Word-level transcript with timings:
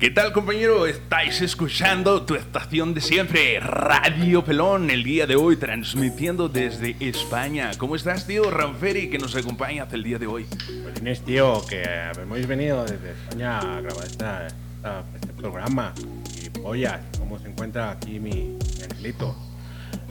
¿Qué 0.00 0.10
tal 0.10 0.32
compañero? 0.32 0.86
Estáis 0.86 1.42
escuchando 1.42 2.22
tu 2.22 2.34
estación 2.34 2.94
de 2.94 3.02
siempre, 3.02 3.60
Radio 3.60 4.42
Pelón, 4.42 4.88
el 4.90 5.04
día 5.04 5.26
de 5.26 5.36
hoy 5.36 5.56
transmitiendo 5.56 6.48
desde 6.48 6.96
España. 7.00 7.70
¿Cómo 7.76 7.96
estás, 7.96 8.26
tío 8.26 8.50
Ranferi, 8.50 9.10
que 9.10 9.18
nos 9.18 9.36
acompaña 9.36 9.82
hasta 9.82 9.96
el 9.96 10.02
día 10.02 10.18
de 10.18 10.26
hoy? 10.26 10.46
Pues 10.82 10.94
tienes, 10.94 11.20
tío, 11.22 11.62
que 11.68 11.82
hemos 12.18 12.46
venido 12.46 12.82
desde 12.84 13.10
España 13.10 13.58
a 13.58 13.80
grabar 13.82 14.04
esta, 14.06 14.46
esta- 14.46 15.04
este 15.14 15.32
programa. 15.34 15.92
Y 16.42 16.48
pollas, 16.48 17.00
¿cómo 17.18 17.38
se 17.38 17.48
encuentra 17.48 17.90
aquí 17.90 18.18
mi, 18.18 18.56
angelito? 18.82 19.36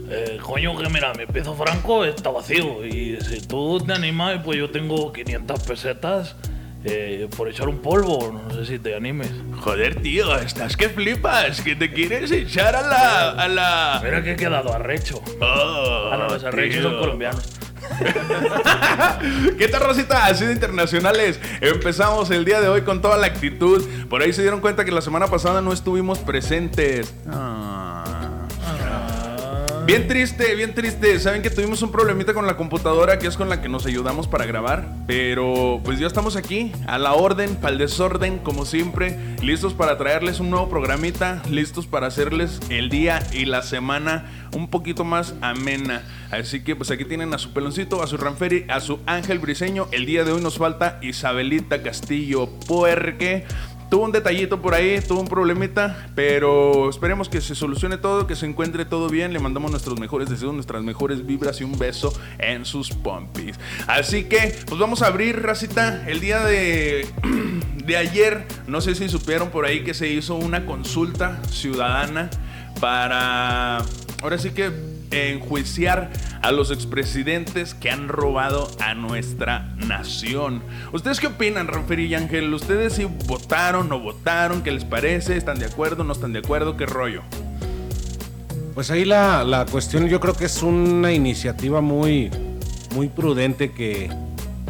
Eh, 0.08 0.38
coño, 0.44 0.78
que 0.78 0.88
mira, 0.90 1.14
mi 1.16 1.26
piso 1.26 1.56
franco 1.56 2.06
está 2.06 2.30
vacío. 2.30 2.86
Y 2.86 3.18
si 3.22 3.42
tú 3.42 3.80
te 3.80 3.94
animas, 3.94 4.42
pues 4.46 4.60
yo 4.60 4.70
tengo 4.70 5.12
500 5.12 5.64
pesetas 5.64 6.36
eh, 6.84 7.28
por 7.36 7.50
echar 7.50 7.68
un 7.68 7.80
polvo. 7.80 8.32
No 8.48 8.54
sé 8.54 8.66
si 8.66 8.80
te 8.80 8.96
animes. 8.96 9.32
Joder, 9.62 10.02
tío, 10.02 10.36
estás 10.38 10.78
que 10.78 10.90
flipas, 10.90 11.62
que 11.62 11.76
te 11.76 11.92
quieres 11.92 12.32
echar 12.32 12.76
a 12.76 12.82
la... 12.82 13.30
a 13.32 13.48
la... 13.48 14.02
Mira 14.04 14.24
que 14.24 14.32
he 14.34 14.36
quedado 14.36 14.74
arrecho. 14.74 15.22
Oh, 15.42 16.10
Ah, 16.12 16.18
no, 16.18 16.30
los 16.30 16.44
arrechos 16.44 16.84
son 16.84 16.98
colombianos. 17.00 17.44
¿Qué 19.58 19.68
tal, 19.68 19.82
Rosita? 19.82 20.26
Así 20.26 20.46
de 20.46 20.54
internacionales. 20.54 21.40
Empezamos 21.62 22.30
el 22.32 22.46
día 22.46 22.62
de 22.62 22.68
hoy 22.68 22.82
con 22.82 23.02
toda 23.02 23.18
la 23.18 23.28
actitud. 23.28 23.84
Por 24.10 24.22
ahí 24.22 24.32
se 24.34 24.42
dieron 24.42 24.62
cuenta 24.62 24.86
que 24.86 24.92
la 24.92 25.02
semana 25.02 25.28
pasada 25.28 25.62
no 25.62 25.74
estuvimos 25.74 26.20
presentes. 26.20 27.14
Ah. 27.30 28.09
Bien 29.90 30.08
triste, 30.08 30.54
bien 30.54 30.76
triste. 30.76 31.20
Saben 31.20 31.42
que 31.42 31.50
tuvimos 31.50 31.82
un 31.82 31.92
problemita 31.92 32.36
con 32.36 32.46
la 32.46 32.56
computadora 32.56 33.18
que 33.18 33.26
es 33.26 33.36
con 33.36 33.50
la 33.50 33.60
que 33.60 33.70
nos 33.70 33.88
ayudamos 33.88 34.28
para 34.28 34.46
grabar. 34.46 34.88
Pero 35.08 35.82
pues 35.84 35.98
ya 35.98 36.06
estamos 36.06 36.36
aquí, 36.36 36.72
a 36.86 37.00
la 37.00 37.14
orden, 37.14 37.56
para 37.56 37.74
el 37.74 37.80
desorden, 37.80 38.38
como 38.38 38.66
siempre. 38.66 39.18
Listos 39.42 39.74
para 39.74 39.98
traerles 39.98 40.40
un 40.40 40.52
nuevo 40.52 40.70
programita. 40.70 41.42
Listos 41.50 41.88
para 41.88 42.06
hacerles 42.06 42.60
el 42.70 42.90
día 42.90 43.26
y 43.34 43.46
la 43.46 43.64
semana 43.64 44.30
un 44.54 44.70
poquito 44.70 45.04
más 45.04 45.34
amena. 45.42 46.04
Así 46.30 46.64
que 46.64 46.76
pues 46.76 46.92
aquí 46.92 47.06
tienen 47.06 47.34
a 47.34 47.40
su 47.40 47.52
peloncito, 47.52 48.04
a 48.04 48.08
su 48.08 48.18
Ranferi, 48.18 48.66
a 48.70 48.82
su 48.82 49.00
Ángel 49.08 49.40
Briseño. 49.40 49.88
El 49.92 50.06
día 50.06 50.24
de 50.24 50.32
hoy 50.32 50.42
nos 50.42 50.60
falta 50.60 51.00
Isabelita 51.02 51.82
Castillo, 51.82 52.48
porque 52.68 53.46
tuvo 53.90 54.06
un 54.06 54.12
detallito 54.12 54.62
por 54.62 54.74
ahí, 54.74 55.00
tuvo 55.02 55.22
un 55.22 55.28
problemita, 55.28 56.10
pero 56.16 56.90
esperemos 56.90 57.28
que 57.28 57.42
se 57.42 57.56
solucione 57.56 57.98
todo, 57.98 58.28
que 58.28 58.36
se 58.36 58.46
encuentre 58.46 58.86
todo 58.86 59.10
bien. 59.10 59.34
Le 59.34 59.40
mandamos 59.40 59.72
nuestros 59.72 60.00
mejores 60.00 60.30
deseos, 60.30 60.54
nuestras 60.54 60.84
mejores 60.84 61.26
vibras 61.26 61.60
y 61.62 61.64
un 61.64 61.78
beso 61.78 62.14
en 62.38 62.66
sus 62.66 62.92
pompis. 62.92 63.60
Así 63.88 64.26
que, 64.26 64.56
pues 64.68 64.80
vamos 64.80 65.02
a 65.02 65.08
abrir, 65.08 65.42
racita, 65.42 66.08
el 66.08 66.20
día 66.20 66.44
de, 66.44 67.08
de 67.86 67.98
ayer. 67.98 68.46
No 68.68 68.82
sé 68.82 68.96
si 68.96 69.10
supieron 69.10 69.50
por 69.50 69.66
ahí 69.66 69.84
que 69.84 69.94
se 69.94 70.08
hizo 70.08 70.36
una 70.36 70.66
consulta 70.66 71.42
ciudadana 71.50 72.30
para, 72.80 73.80
ahora 74.22 74.38
sí 74.38 74.52
que 74.52 74.99
enjuiciar 75.12 76.10
a 76.42 76.52
los 76.52 76.72
expresidentes 76.72 77.74
que 77.74 77.90
han 77.90 78.08
robado 78.08 78.70
a 78.80 78.94
nuestra 78.94 79.74
nación. 79.78 80.62
¿Ustedes 80.94 81.20
qué 81.20 81.28
opinan, 81.28 81.68
Ranferi 81.68 82.06
y 82.06 82.16
Ángel? 82.16 82.54
¿Ustedes 82.54 82.94
si 82.94 83.06
votaron, 83.06 83.90
no 83.90 84.00
votaron? 84.00 84.62
¿Qué 84.62 84.72
les 84.72 84.86
parece? 84.86 85.38
¿Están 85.38 85.60
de 85.60 85.66
acuerdo, 85.66 86.04
no 86.04 86.14
están 86.14 86.34
de 86.34 86.40
acuerdo? 86.40 86.78
¿Qué 86.78 86.86
rollo? 86.86 87.24
Pues 88.76 88.92
ahí 88.92 89.04
la, 89.04 89.44
la 89.44 89.66
cuestión 89.66 90.08
yo 90.08 90.20
creo 90.20 90.36
que 90.36 90.46
es 90.46 90.64
una 90.64 91.12
iniciativa 91.12 91.82
muy, 91.82 92.32
muy 92.94 93.10
prudente 93.10 93.72
que, 93.72 94.10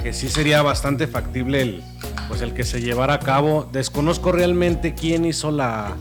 que 0.01 0.13
sí 0.13 0.29
sería 0.29 0.61
bastante 0.61 1.05
factible 1.05 1.61
el, 1.61 1.83
pues 2.27 2.41
el 2.41 2.53
que 2.53 2.63
se 2.63 2.81
llevara 2.81 3.15
a 3.15 3.19
cabo. 3.19 3.69
Desconozco 3.71 4.31
realmente 4.31 4.95
quién 4.95 5.25
hizo 5.25 5.51
la, 5.51 5.95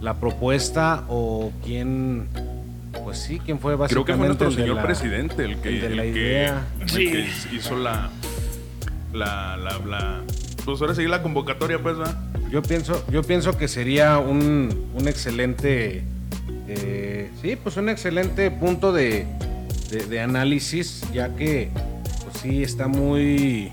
la 0.00 0.14
propuesta 0.14 1.04
o 1.08 1.52
quién, 1.64 2.28
pues 3.04 3.18
sí, 3.18 3.40
quién 3.44 3.58
fue 3.60 3.72
Creo 3.74 3.78
básicamente 3.78 4.12
que 4.12 4.18
fue 4.18 4.26
nuestro 4.26 4.50
señor 4.50 4.76
la- 4.76 4.82
presidente 4.82 5.44
el 5.44 5.56
que, 5.58 5.68
el 5.68 5.80
de 5.80 5.90
la 5.90 6.04
el 6.04 6.12
que- 6.14 6.20
idea. 6.20 6.64
el 6.80 6.86
que 6.86 7.28
hizo 7.52 7.76
la, 7.76 8.10
la, 9.12 9.56
la, 9.56 9.78
la- 9.78 10.22
Pues 10.64 10.80
ahora 10.80 10.94
sí 10.94 11.06
la 11.06 11.22
convocatoria, 11.22 11.78
pues, 11.82 11.98
¿va? 12.00 12.16
Yo 12.50 12.62
pienso, 12.62 13.04
yo 13.10 13.22
pienso 13.22 13.56
que 13.58 13.68
sería 13.68 14.18
un, 14.18 14.88
un 14.94 15.08
excelente, 15.08 16.02
eh, 16.68 17.30
sí, 17.42 17.56
pues 17.56 17.76
un 17.76 17.88
excelente 17.88 18.50
punto 18.50 18.92
de, 18.92 19.26
de- 19.90 20.06
de 20.06 20.20
análisis, 20.20 21.02
ya 21.12 21.28
que, 21.36 21.70
pues 22.24 22.38
sí, 22.42 22.62
está 22.62 22.86
muy, 22.88 23.72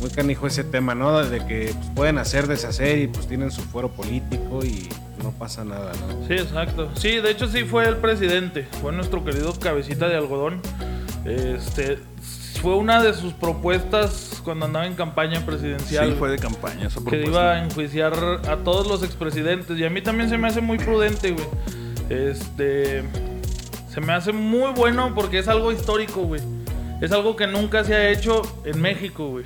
muy 0.00 0.10
canijo 0.10 0.46
ese 0.46 0.64
tema, 0.64 0.94
¿no? 0.94 1.24
De 1.24 1.44
que 1.46 1.72
pues, 1.74 1.90
pueden 1.94 2.18
hacer, 2.18 2.46
deshacer 2.46 2.98
y 2.98 3.06
pues 3.08 3.26
tienen 3.26 3.50
su 3.50 3.62
fuero 3.62 3.90
político 3.90 4.64
y 4.64 4.88
no 5.24 5.32
pasa 5.32 5.64
nada, 5.64 5.92
¿no? 5.94 6.26
Sí, 6.28 6.34
exacto. 6.34 6.90
Sí, 6.94 7.16
de 7.16 7.30
hecho 7.30 7.48
sí 7.48 7.64
fue 7.64 7.88
el 7.88 7.96
presidente. 7.96 8.68
Fue 8.82 8.92
nuestro 8.92 9.24
querido 9.24 9.58
cabecita 9.58 10.06
de 10.06 10.16
algodón. 10.16 10.60
Este 11.24 11.98
fue 12.60 12.76
una 12.76 13.02
de 13.02 13.14
sus 13.14 13.32
propuestas 13.32 14.40
cuando 14.44 14.66
andaba 14.66 14.86
en 14.86 14.94
campaña 14.94 15.44
presidencial. 15.44 16.10
Sí, 16.10 16.16
fue 16.18 16.30
de 16.30 16.38
campaña 16.38 16.86
esa 16.86 17.00
que 17.00 17.04
propuesta. 17.04 17.26
iba 17.26 17.52
a 17.52 17.64
enjuiciar 17.64 18.14
a 18.48 18.56
todos 18.58 18.86
los 18.86 19.02
expresidentes. 19.02 19.78
Y 19.78 19.84
a 19.84 19.90
mí 19.90 20.02
también 20.02 20.28
se 20.28 20.38
me 20.38 20.48
hace 20.48 20.60
muy 20.60 20.78
prudente, 20.78 21.32
güey. 21.32 21.46
Este. 22.10 23.02
Se 23.88 24.00
me 24.00 24.12
hace 24.12 24.32
muy 24.32 24.72
bueno 24.72 25.12
porque 25.14 25.38
es 25.38 25.48
algo 25.48 25.72
histórico, 25.72 26.22
güey. 26.22 26.42
Es 27.00 27.12
algo 27.12 27.36
que 27.36 27.46
nunca 27.46 27.84
se 27.84 27.94
ha 27.94 28.10
hecho 28.10 28.42
en 28.64 28.80
México, 28.80 29.28
güey. 29.28 29.44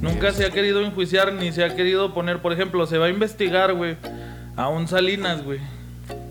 Nunca 0.00 0.28
es. 0.28 0.36
se 0.36 0.46
ha 0.46 0.50
querido 0.50 0.80
enjuiciar 0.80 1.32
ni 1.32 1.52
se 1.52 1.64
ha 1.64 1.74
querido 1.74 2.12
poner, 2.12 2.40
por 2.40 2.52
ejemplo, 2.52 2.86
se 2.86 2.98
va 2.98 3.06
a 3.06 3.08
investigar, 3.08 3.72
güey, 3.74 3.96
a 4.56 4.68
un 4.68 4.88
Salinas, 4.88 5.42
güey. 5.44 5.60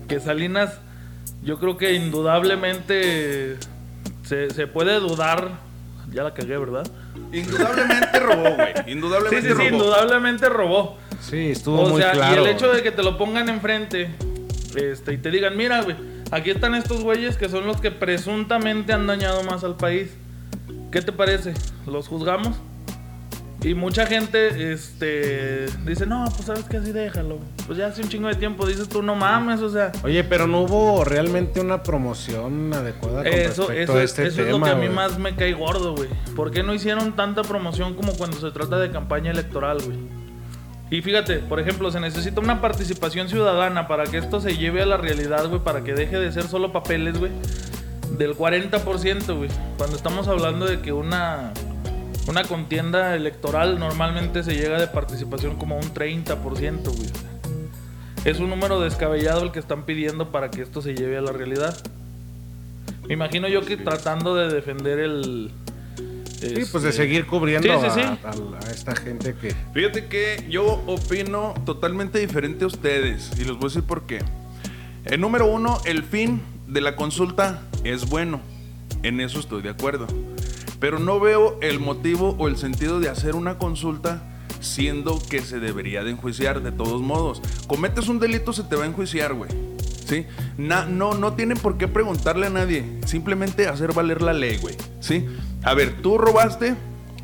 Que 0.08 0.20
Salinas, 0.20 0.78
yo 1.42 1.58
creo 1.58 1.76
que 1.76 1.94
indudablemente 1.94 3.56
se, 4.24 4.50
se 4.50 4.66
puede 4.66 4.98
dudar. 5.00 5.50
Ya 6.12 6.22
la 6.24 6.34
cagué, 6.34 6.58
¿verdad? 6.58 6.86
Indudablemente 7.32 8.20
robó, 8.20 8.54
güey. 8.56 8.74
Sí, 8.84 8.90
Indudablemente 8.90 9.42
sí, 9.42 9.48
sí, 9.48 9.54
robó. 9.54 9.76
indudablemente 9.76 10.48
robó. 10.48 10.98
Sí, 11.20 11.50
estuvo 11.52 11.80
O 11.82 11.88
muy 11.90 12.02
sea, 12.02 12.12
claro. 12.12 12.34
y 12.42 12.44
el 12.44 12.50
hecho 12.54 12.72
de 12.72 12.82
que 12.82 12.90
te 12.90 13.02
lo 13.02 13.16
pongan 13.16 13.48
enfrente 13.48 14.10
este, 14.74 15.14
y 15.14 15.18
te 15.18 15.30
digan, 15.30 15.56
mira, 15.56 15.82
güey, 15.82 15.96
aquí 16.30 16.50
están 16.50 16.74
estos 16.74 17.02
güeyes 17.02 17.36
que 17.36 17.48
son 17.48 17.66
los 17.66 17.80
que 17.80 17.90
presuntamente 17.90 18.92
han 18.92 19.06
dañado 19.06 19.42
más 19.44 19.64
al 19.64 19.76
país. 19.76 20.10
¿Qué 20.90 21.00
te 21.00 21.12
parece? 21.12 21.54
¿Los 21.86 22.08
juzgamos? 22.08 22.56
Y 23.64 23.74
mucha 23.74 24.06
gente 24.06 24.72
este, 24.72 25.66
dice, 25.86 26.04
no, 26.04 26.24
pues 26.34 26.46
sabes 26.46 26.64
que 26.64 26.78
así 26.78 26.90
déjalo. 26.90 27.38
Pues 27.66 27.78
ya 27.78 27.86
hace 27.86 28.02
un 28.02 28.08
chingo 28.08 28.26
de 28.28 28.34
tiempo 28.34 28.66
dices 28.66 28.88
tú, 28.88 29.02
no 29.02 29.14
mames, 29.14 29.60
o 29.60 29.70
sea. 29.70 29.92
Oye, 30.02 30.24
pero 30.24 30.48
no 30.48 30.62
hubo 30.62 31.04
realmente 31.04 31.60
una 31.60 31.82
promoción 31.82 32.74
adecuada 32.74 33.22
con 33.22 33.32
Eso, 33.32 33.68
respecto 33.68 33.92
eso, 33.92 33.96
a 33.98 34.02
este 34.02 34.26
eso 34.26 34.36
tema. 34.36 34.48
es 34.48 34.52
lo 34.52 34.64
que 34.64 34.70
a 34.70 34.74
mí 34.74 34.88
más 34.88 35.18
me 35.18 35.36
cae 35.36 35.52
gordo, 35.52 35.94
güey. 35.94 36.08
¿Por 36.34 36.50
qué 36.50 36.62
no 36.64 36.74
hicieron 36.74 37.14
tanta 37.14 37.42
promoción 37.42 37.94
como 37.94 38.14
cuando 38.14 38.38
se 38.38 38.50
trata 38.50 38.78
de 38.78 38.90
campaña 38.90 39.30
electoral, 39.30 39.78
güey? 39.84 39.96
Y 40.90 41.00
fíjate, 41.00 41.36
por 41.38 41.58
ejemplo, 41.60 41.90
se 41.90 42.00
necesita 42.00 42.40
una 42.40 42.60
participación 42.60 43.28
ciudadana 43.28 43.86
para 43.88 44.04
que 44.04 44.18
esto 44.18 44.40
se 44.40 44.56
lleve 44.56 44.82
a 44.82 44.86
la 44.86 44.96
realidad, 44.96 45.48
güey, 45.48 45.62
para 45.62 45.82
que 45.84 45.94
deje 45.94 46.18
de 46.18 46.32
ser 46.32 46.48
solo 46.48 46.72
papeles, 46.72 47.18
güey. 47.18 47.32
Del 48.18 48.36
40%, 48.36 49.36
güey. 49.36 49.48
Cuando 49.78 49.96
estamos 49.96 50.28
hablando 50.28 50.66
de 50.66 50.82
que 50.82 50.92
una, 50.92 51.54
una 52.28 52.44
contienda 52.44 53.14
electoral 53.16 53.78
normalmente 53.78 54.42
se 54.42 54.54
llega 54.54 54.78
de 54.80 54.86
participación 54.86 55.56
como 55.56 55.74
a 55.76 55.78
un 55.78 55.92
30%, 55.92 56.82
güey. 56.84 57.10
Es 58.24 58.38
un 58.38 58.50
número 58.50 58.80
descabellado 58.80 59.42
el 59.42 59.50
que 59.50 59.58
están 59.58 59.84
pidiendo 59.84 60.30
para 60.30 60.50
que 60.50 60.62
esto 60.62 60.80
se 60.80 60.94
lleve 60.94 61.16
a 61.18 61.20
la 61.20 61.32
realidad. 61.32 61.76
Me 63.08 63.14
imagino 63.14 63.48
yo 63.48 63.62
que 63.62 63.76
tratando 63.76 64.34
de 64.36 64.48
defender 64.54 65.00
el... 65.00 65.50
Sí, 66.38 66.64
pues 66.72 66.82
de 66.82 66.90
este, 66.90 67.02
seguir 67.02 67.26
cubriendo 67.26 67.68
Sí, 67.68 67.74
sí, 67.80 67.86
a- 67.86 67.90
sí. 67.90 68.00
a- 68.00 68.66
a 68.66 68.70
esta 68.70 68.94
gente 68.96 69.34
que... 69.40 69.54
Fíjate 69.74 70.06
que 70.06 70.46
yo 70.48 70.64
opino 70.86 71.54
totalmente 71.64 72.18
diferente 72.20 72.64
a 72.64 72.68
ustedes 72.68 73.30
y 73.36 73.44
les 73.44 73.52
voy 73.54 73.64
a 73.64 73.68
decir 73.68 73.82
por 73.84 74.06
qué. 74.06 74.20
El 75.04 75.20
número 75.20 75.46
uno, 75.46 75.80
el 75.84 76.02
fin 76.04 76.42
de 76.68 76.80
la 76.80 76.94
consulta 76.96 77.62
es 77.84 78.08
bueno. 78.08 78.40
En 79.02 79.20
eso 79.20 79.40
estoy 79.40 79.62
de 79.62 79.70
acuerdo. 79.70 80.06
Pero 80.82 80.98
no 80.98 81.18
veo 81.20 81.58
el 81.62 81.78
motivo 81.80 82.34
o 82.38 82.48
el 82.48 82.58
sentido 82.58 82.98
de 83.00 83.08
hacer 83.08 83.36
una 83.36 83.56
consulta 83.56 84.20
siendo 84.60 85.18
que 85.30 85.40
se 85.40 85.60
debería 85.60 86.02
de 86.04 86.10
enjuiciar 86.10 86.60
de 86.60 86.72
todos 86.72 87.00
modos. 87.00 87.40
Cometes 87.68 88.08
un 88.08 88.18
delito, 88.18 88.52
se 88.52 88.64
te 88.64 88.74
va 88.76 88.82
a 88.82 88.86
enjuiciar, 88.88 89.32
güey. 89.32 89.50
¿Sí? 90.06 90.26
Na- 90.58 90.84
no, 90.84 91.14
no 91.14 91.34
tienen 91.34 91.56
por 91.56 91.78
qué 91.78 91.86
preguntarle 91.86 92.46
a 92.48 92.50
nadie. 92.50 92.84
Simplemente 93.06 93.68
hacer 93.68 93.92
valer 93.94 94.22
la 94.22 94.32
ley, 94.32 94.58
güey. 94.58 94.74
¿Sí? 94.98 95.24
A 95.62 95.72
ver, 95.74 96.02
tú 96.02 96.18
robaste, 96.18 96.74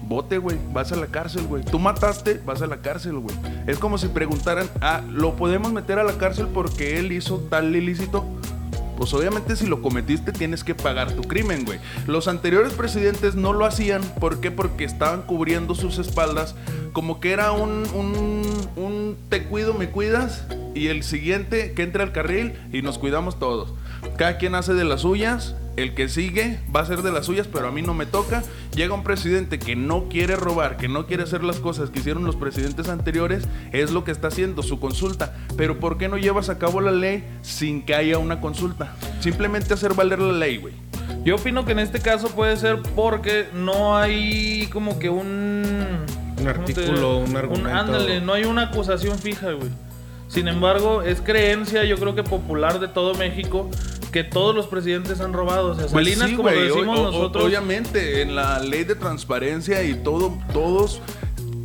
Bote, 0.03 0.39
güey, 0.39 0.57
vas 0.73 0.93
a 0.93 0.97
la 0.97 1.09
cárcel, 1.09 1.43
güey. 1.49 1.65
Tú 1.65 1.79
mataste, 1.81 2.41
vas 2.47 2.63
a 2.63 2.67
la 2.69 2.79
cárcel, 2.79 3.19
güey. 3.19 3.37
Es 3.67 3.79
como 3.79 3.99
si 3.99 4.07
preguntaran, 4.09 4.71
ah, 4.81 5.03
¿lo 5.11 5.35
podemos 5.35 5.73
meter 5.73 5.99
a 5.99 6.05
la 6.05 6.15
cárcel 6.17 6.47
porque 6.55 6.99
él 6.99 7.13
hizo 7.13 7.39
tal 7.51 7.75
ilícito? 7.77 8.25
Pues 8.99 9.15
obviamente 9.15 9.55
si 9.55 9.65
lo 9.65 9.81
cometiste 9.81 10.33
tienes 10.33 10.65
que 10.65 10.75
pagar 10.75 11.13
tu 11.13 11.23
crimen, 11.23 11.65
güey. 11.65 11.79
Los 12.09 12.27
anteriores 12.27 12.73
presidentes 12.73 13.37
no 13.37 13.53
lo 13.53 13.65
hacían. 13.65 14.03
¿Por 14.19 14.41
qué? 14.41 14.51
Porque 14.51 14.83
estaban 14.83 15.23
cubriendo 15.23 15.77
sus 15.77 15.99
espaldas 15.99 16.57
como 16.93 17.21
que 17.21 17.31
era 17.31 17.53
un, 17.53 17.85
un, 17.95 18.43
un 18.75 19.17
te 19.29 19.45
cuido, 19.45 19.73
me 19.73 19.91
cuidas. 19.91 20.43
Y 20.75 20.89
el 20.89 21.05
siguiente 21.05 21.75
que 21.75 21.85
entre 21.85 22.03
al 22.03 22.11
carril 22.11 22.55
y 22.73 22.83
nos 22.83 22.99
cuidamos 22.99 23.39
todos. 23.39 23.73
Cada 24.17 24.39
quien 24.39 24.55
hace 24.55 24.75
de 24.75 24.85
las 24.85 25.03
suyas. 25.03 25.55
El 25.77 25.95
que 25.95 26.09
sigue 26.09 26.59
va 26.75 26.81
a 26.81 26.87
ser 26.87 27.03
de 27.03 27.13
las 27.13 27.27
suyas, 27.27 27.47
pero 27.47 27.69
a 27.69 27.71
mí 27.71 27.83
no 27.83 27.95
me 27.95 28.05
toca. 28.05 28.43
Llega 28.75 28.95
un 28.95 29.05
presidente 29.05 29.61
que 29.61 29.77
no 29.77 30.09
quiere 30.09 30.35
robar, 30.35 30.77
que 30.77 30.89
no 30.89 31.07
quiere 31.07 31.23
hacer 31.23 31.45
las 31.45 31.61
cosas 31.61 31.91
que 31.91 32.01
hicieron 32.01 32.25
los 32.25 32.35
presidentes 32.35 32.89
anteriores. 32.89 33.47
Es 33.71 33.93
lo 33.93 34.03
que 34.03 34.11
está 34.11 34.27
haciendo, 34.27 34.65
su 34.65 34.81
consulta. 34.81 35.37
Pero 35.57 35.79
¿por 35.79 35.97
qué 35.97 36.09
no 36.09 36.17
llevas 36.19 36.49
a 36.49 36.59
cabo 36.59 36.81
la 36.81 36.91
ley 36.91 37.23
sin 37.43 37.83
que 37.83 37.95
haya 37.95 38.19
una 38.19 38.41
consulta? 38.41 38.97
Simplemente 39.21 39.73
hacer 39.73 39.95
valer 39.95 40.19
la 40.19 40.33
ley, 40.33 40.57
güey. 40.57 40.75
Yo 41.25 41.37
opino 41.37 41.65
que 41.65 41.73
en 41.73 41.79
este 41.79 42.01
caso 42.01 42.29
puede 42.31 42.57
ser 42.57 42.83
porque 42.97 43.47
no 43.55 43.97
hay 43.97 44.69
como 44.73 44.99
que 44.99 45.11
un... 45.11 45.65
Un 46.39 46.45
¿cómo 46.45 46.65
te 46.65 46.81
artículo, 46.81 47.19
un 47.19 47.37
argumento. 47.37 47.71
ándale, 47.71 48.21
no 48.21 48.33
hay 48.33 48.45
una 48.45 48.63
acusación 48.63 49.17
fija, 49.19 49.53
güey. 49.53 49.71
Sin 50.29 50.47
embargo, 50.49 51.03
es 51.03 51.21
creencia, 51.21 51.85
yo 51.85 51.97
creo 51.97 52.15
que 52.15 52.23
popular 52.23 52.79
de 52.81 52.89
todo 52.89 53.15
México, 53.15 53.71
que 54.13 54.25
todos 54.25 54.55
los 54.55 54.67
presidentes 54.67 55.21
han 55.21 55.33
robado. 55.33 55.71
O 55.71 55.75
sea, 55.75 55.87
Pues 55.87 56.07
Salinas, 56.07 56.31
sí, 56.31 56.37
como 56.37 56.51
lo 56.51 56.61
decimos 56.61 56.99
o- 56.99 57.03
o- 57.03 57.05
nosotros... 57.13 57.45
Obviamente, 57.45 58.23
en 58.23 58.35
la 58.37 58.59
ley 58.61 58.85
de 58.85 58.95
transparencia 58.95 59.83
y 59.85 59.95
todo, 59.95 60.37
todos 60.53 61.01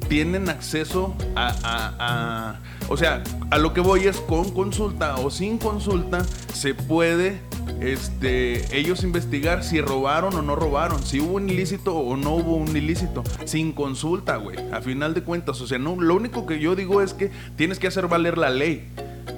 tienen 0.08 0.50
acceso 0.50 1.14
a, 1.36 1.48
a- 1.64 1.94
a- 2.00 2.60
O 2.90 2.98
sea, 2.98 3.24
a 3.50 3.58
lo 3.58 3.74
que 3.74 3.80
voy 3.82 4.08
es 4.08 4.18
con 4.22 4.52
consulta 4.52 5.16
o 5.18 5.30
sin 5.30 5.58
consulta, 5.58 6.24
se 6.54 6.74
puede 6.76 7.40
este, 7.82 8.78
ellos 8.78 9.04
investigar 9.04 9.64
si 9.64 9.82
robaron 9.82 10.36
o 10.36 10.42
no 10.42 10.56
robaron, 10.56 11.04
si 11.04 11.20
hubo 11.20 11.36
un 11.36 11.50
ilícito 11.50 11.96
o 11.96 12.16
no 12.16 12.32
hubo 12.32 12.56
un 12.56 12.76
ilícito, 12.76 13.24
sin 13.46 13.74
consulta, 13.74 14.38
güey. 14.38 14.58
A 14.72 14.82
final 14.82 15.14
de 15.14 15.24
cuentas, 15.24 15.60
o 15.62 15.68
sea, 15.68 15.80
no, 15.80 15.96
lo 16.00 16.16
único 16.16 16.46
que 16.46 16.60
yo 16.60 16.76
digo 16.76 17.02
es 17.02 17.14
que 17.14 17.32
tienes 17.56 17.80
que 17.80 17.88
hacer 17.88 18.08
valer 18.08 18.38
la 18.38 18.50
ley 18.50 18.88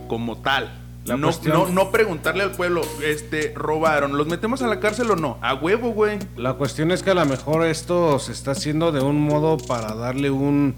como 0.07 0.37
tal. 0.37 0.81
No, 1.05 1.67
no 1.67 1.91
preguntarle 1.91 2.41
al 2.41 2.51
pueblo, 2.51 2.81
este, 3.03 3.53
robaron, 3.55 4.17
¿los 4.17 4.25
metemos 4.25 4.63
a 4.63 4.67
la 4.67 4.79
cárcel 4.79 5.11
o 5.11 5.15
no? 5.15 5.37
A 5.41 5.53
huevo, 5.53 5.91
güey. 5.91 6.17
La 6.35 6.53
cuestión 6.53 6.91
es 6.91 7.03
que 7.03 7.11
a 7.11 7.13
lo 7.13 7.23
mejor 7.25 7.63
esto 7.63 8.17
se 8.17 8.31
está 8.31 8.51
haciendo 8.51 8.91
de 8.91 9.01
un 9.01 9.21
modo 9.21 9.57
para 9.57 9.93
darle 9.93 10.31
un 10.31 10.73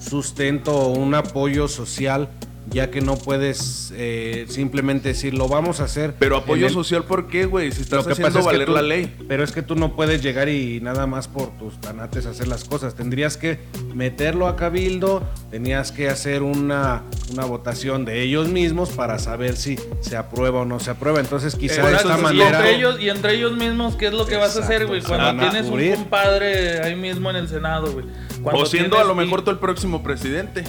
sustento 0.00 0.74
o 0.74 0.88
un 0.88 1.14
apoyo 1.14 1.68
social, 1.68 2.30
ya 2.70 2.90
que 2.90 3.00
no 3.00 3.16
puedes 3.16 3.92
eh, 3.96 4.46
simplemente 4.48 5.08
decir 5.10 5.34
lo 5.34 5.48
vamos 5.48 5.80
a 5.80 5.84
hacer. 5.84 6.14
Pero 6.18 6.36
apoyo 6.36 6.66
el- 6.66 6.72
social, 6.72 7.04
¿por 7.04 7.28
qué, 7.28 7.46
güey? 7.46 7.70
Si 7.72 7.78
Lo 7.78 7.82
estás 7.84 8.06
que 8.06 8.12
haciendo 8.12 8.28
pasa 8.34 8.40
es 8.40 8.46
que 8.46 8.52
valer 8.52 8.66
tú- 8.68 8.74
la 8.74 8.82
ley. 8.82 9.16
Pero 9.28 9.44
es 9.44 9.52
que 9.52 9.62
tú 9.62 9.76
no 9.76 9.94
puedes 9.94 10.22
llegar 10.22 10.48
y 10.48 10.80
nada 10.80 11.06
más 11.06 11.28
por 11.28 11.56
tus 11.58 11.80
tanates 11.80 12.26
hacer 12.26 12.48
las 12.48 12.64
cosas. 12.64 12.94
Tendrías 12.94 13.36
que 13.36 13.58
meterlo 13.94 14.46
a 14.48 14.56
cabildo, 14.56 15.22
tenías 15.50 15.92
que 15.92 16.08
hacer 16.08 16.42
una, 16.42 17.02
una 17.32 17.44
votación 17.44 18.04
de 18.04 18.22
ellos 18.22 18.48
mismos 18.48 18.90
para 18.90 19.18
saber 19.18 19.56
si 19.56 19.78
se 20.00 20.16
aprueba 20.16 20.60
o 20.60 20.64
no 20.64 20.80
se 20.80 20.90
aprueba. 20.90 21.20
Entonces 21.20 21.54
quizá 21.54 21.82
de 21.86 21.92
Exacto, 21.94 22.08
esta 22.08 22.16
y 22.16 22.20
y 22.20 22.22
manera... 22.24 22.58
entre 22.58 22.74
ellos 22.76 23.00
y 23.00 23.08
entre 23.08 23.34
ellos 23.34 23.56
mismos 23.56 23.96
qué 23.96 24.06
es 24.08 24.12
lo 24.12 24.26
que 24.26 24.36
vas 24.36 24.56
a 24.56 24.60
hacer 24.60 24.86
güey 24.86 25.02
cuando 25.02 25.40
tienes 25.50 25.66
un 25.70 25.94
compadre 25.94 26.80
ahí 26.82 26.94
mismo 26.96 27.30
en 27.30 27.36
el 27.36 27.48
senado 27.48 27.92
güey 27.92 28.04
O 28.42 28.66
siendo 28.66 28.98
a 28.98 29.04
lo 29.04 29.14
mejor 29.14 29.40
y- 29.40 29.42
tú 29.44 29.50
el 29.50 29.58
próximo 29.58 30.02
presidente. 30.02 30.64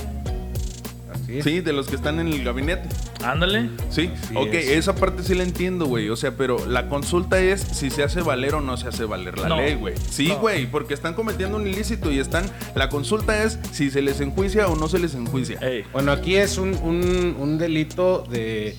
Sí, 1.43 1.59
de 1.61 1.73
los 1.73 1.87
que 1.87 1.95
están 1.95 2.19
en 2.19 2.27
el 2.29 2.43
gabinete. 2.43 2.87
ándale 3.23 3.69
Sí, 3.89 4.09
Así 4.23 4.33
ok, 4.35 4.53
es. 4.53 4.67
esa 4.69 4.95
parte 4.95 5.23
sí 5.23 5.35
la 5.35 5.43
entiendo, 5.43 5.85
güey. 5.85 6.09
O 6.09 6.15
sea, 6.15 6.31
pero 6.37 6.65
la 6.67 6.87
consulta 6.87 7.39
es 7.41 7.61
si 7.61 7.89
se 7.89 8.03
hace 8.03 8.21
valer 8.21 8.55
o 8.55 8.61
no 8.61 8.77
se 8.77 8.87
hace 8.87 9.03
valer 9.05 9.37
la 9.37 9.49
No. 9.49 9.57
ley, 9.57 9.75
güey. 9.75 9.93
Sí, 10.09 10.29
No. 10.29 10.39
güey, 10.39 10.65
porque 10.71 10.93
están 10.93 11.13
cometiendo 11.15 11.57
un 11.57 11.67
ilícito 11.67 12.11
y 12.11 12.19
están. 12.19 12.45
La 12.75 12.89
consulta 12.89 13.43
es 13.43 13.59
si 13.71 13.91
se 13.91 14.01
les 14.01 14.21
enjuicia 14.21 14.67
o 14.67 14.75
no 14.75 14.87
se 14.87 14.99
les 14.99 15.15
enjuicia. 15.15 15.59
Ey. 15.59 15.83
Bueno, 15.91 16.11
aquí 16.11 16.35
es 16.35 16.57
un, 16.57 16.69
un- 16.81 17.35
un 17.37 17.57
delito 17.57 18.23
de 18.29 18.75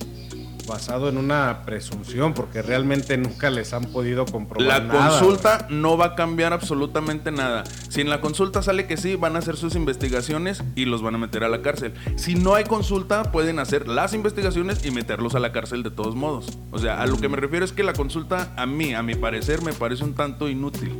basado 0.69 1.09
en 1.09 1.17
una 1.17 1.63
presunción, 1.65 2.33
porque 2.33 2.61
realmente 2.61 3.17
nunca 3.17 3.49
les 3.49 3.73
han 3.73 3.83
podido 3.85 4.25
comprobar 4.25 4.67
La 4.67 4.79
nada, 4.79 5.19
consulta 5.19 5.67
no 5.69 5.97
va 5.97 6.05
a 6.05 6.15
cambiar 6.15 6.53
absolutamente 6.53 7.31
nada. 7.31 7.65
Si 7.89 7.99
en 7.99 8.09
la 8.09 8.21
consulta 8.21 8.61
sale 8.61 8.87
que 8.87 8.95
sí, 8.95 9.15
van 9.15 9.35
a 9.35 9.39
hacer 9.39 9.57
sus 9.57 9.75
investigaciones 9.75 10.63
y 10.75 10.85
los 10.85 11.01
van 11.01 11.15
a 11.15 11.17
meter 11.17 11.43
a 11.43 11.49
la 11.49 11.61
cárcel. 11.61 11.93
Si 12.15 12.35
no 12.35 12.55
hay 12.55 12.63
consulta, 12.63 13.31
pueden 13.31 13.59
hacer 13.59 13.87
las 13.87 14.13
investigaciones 14.13 14.85
y 14.85 14.91
meterlos 14.91 15.35
a 15.35 15.39
la 15.39 15.51
cárcel 15.51 15.83
de 15.83 15.91
todos 15.91 16.15
modos. 16.15 16.57
O 16.71 16.79
sea, 16.79 17.01
a 17.01 17.07
lo 17.07 17.17
que 17.17 17.27
me 17.27 17.35
refiero 17.35 17.65
es 17.65 17.73
que 17.73 17.83
la 17.83 17.93
consulta, 17.93 18.53
a 18.55 18.65
mí, 18.65 18.93
a 18.93 19.03
mi 19.03 19.15
parecer, 19.15 19.61
me 19.61 19.73
parece 19.73 20.03
un 20.05 20.13
tanto 20.13 20.47
inútil. 20.47 20.95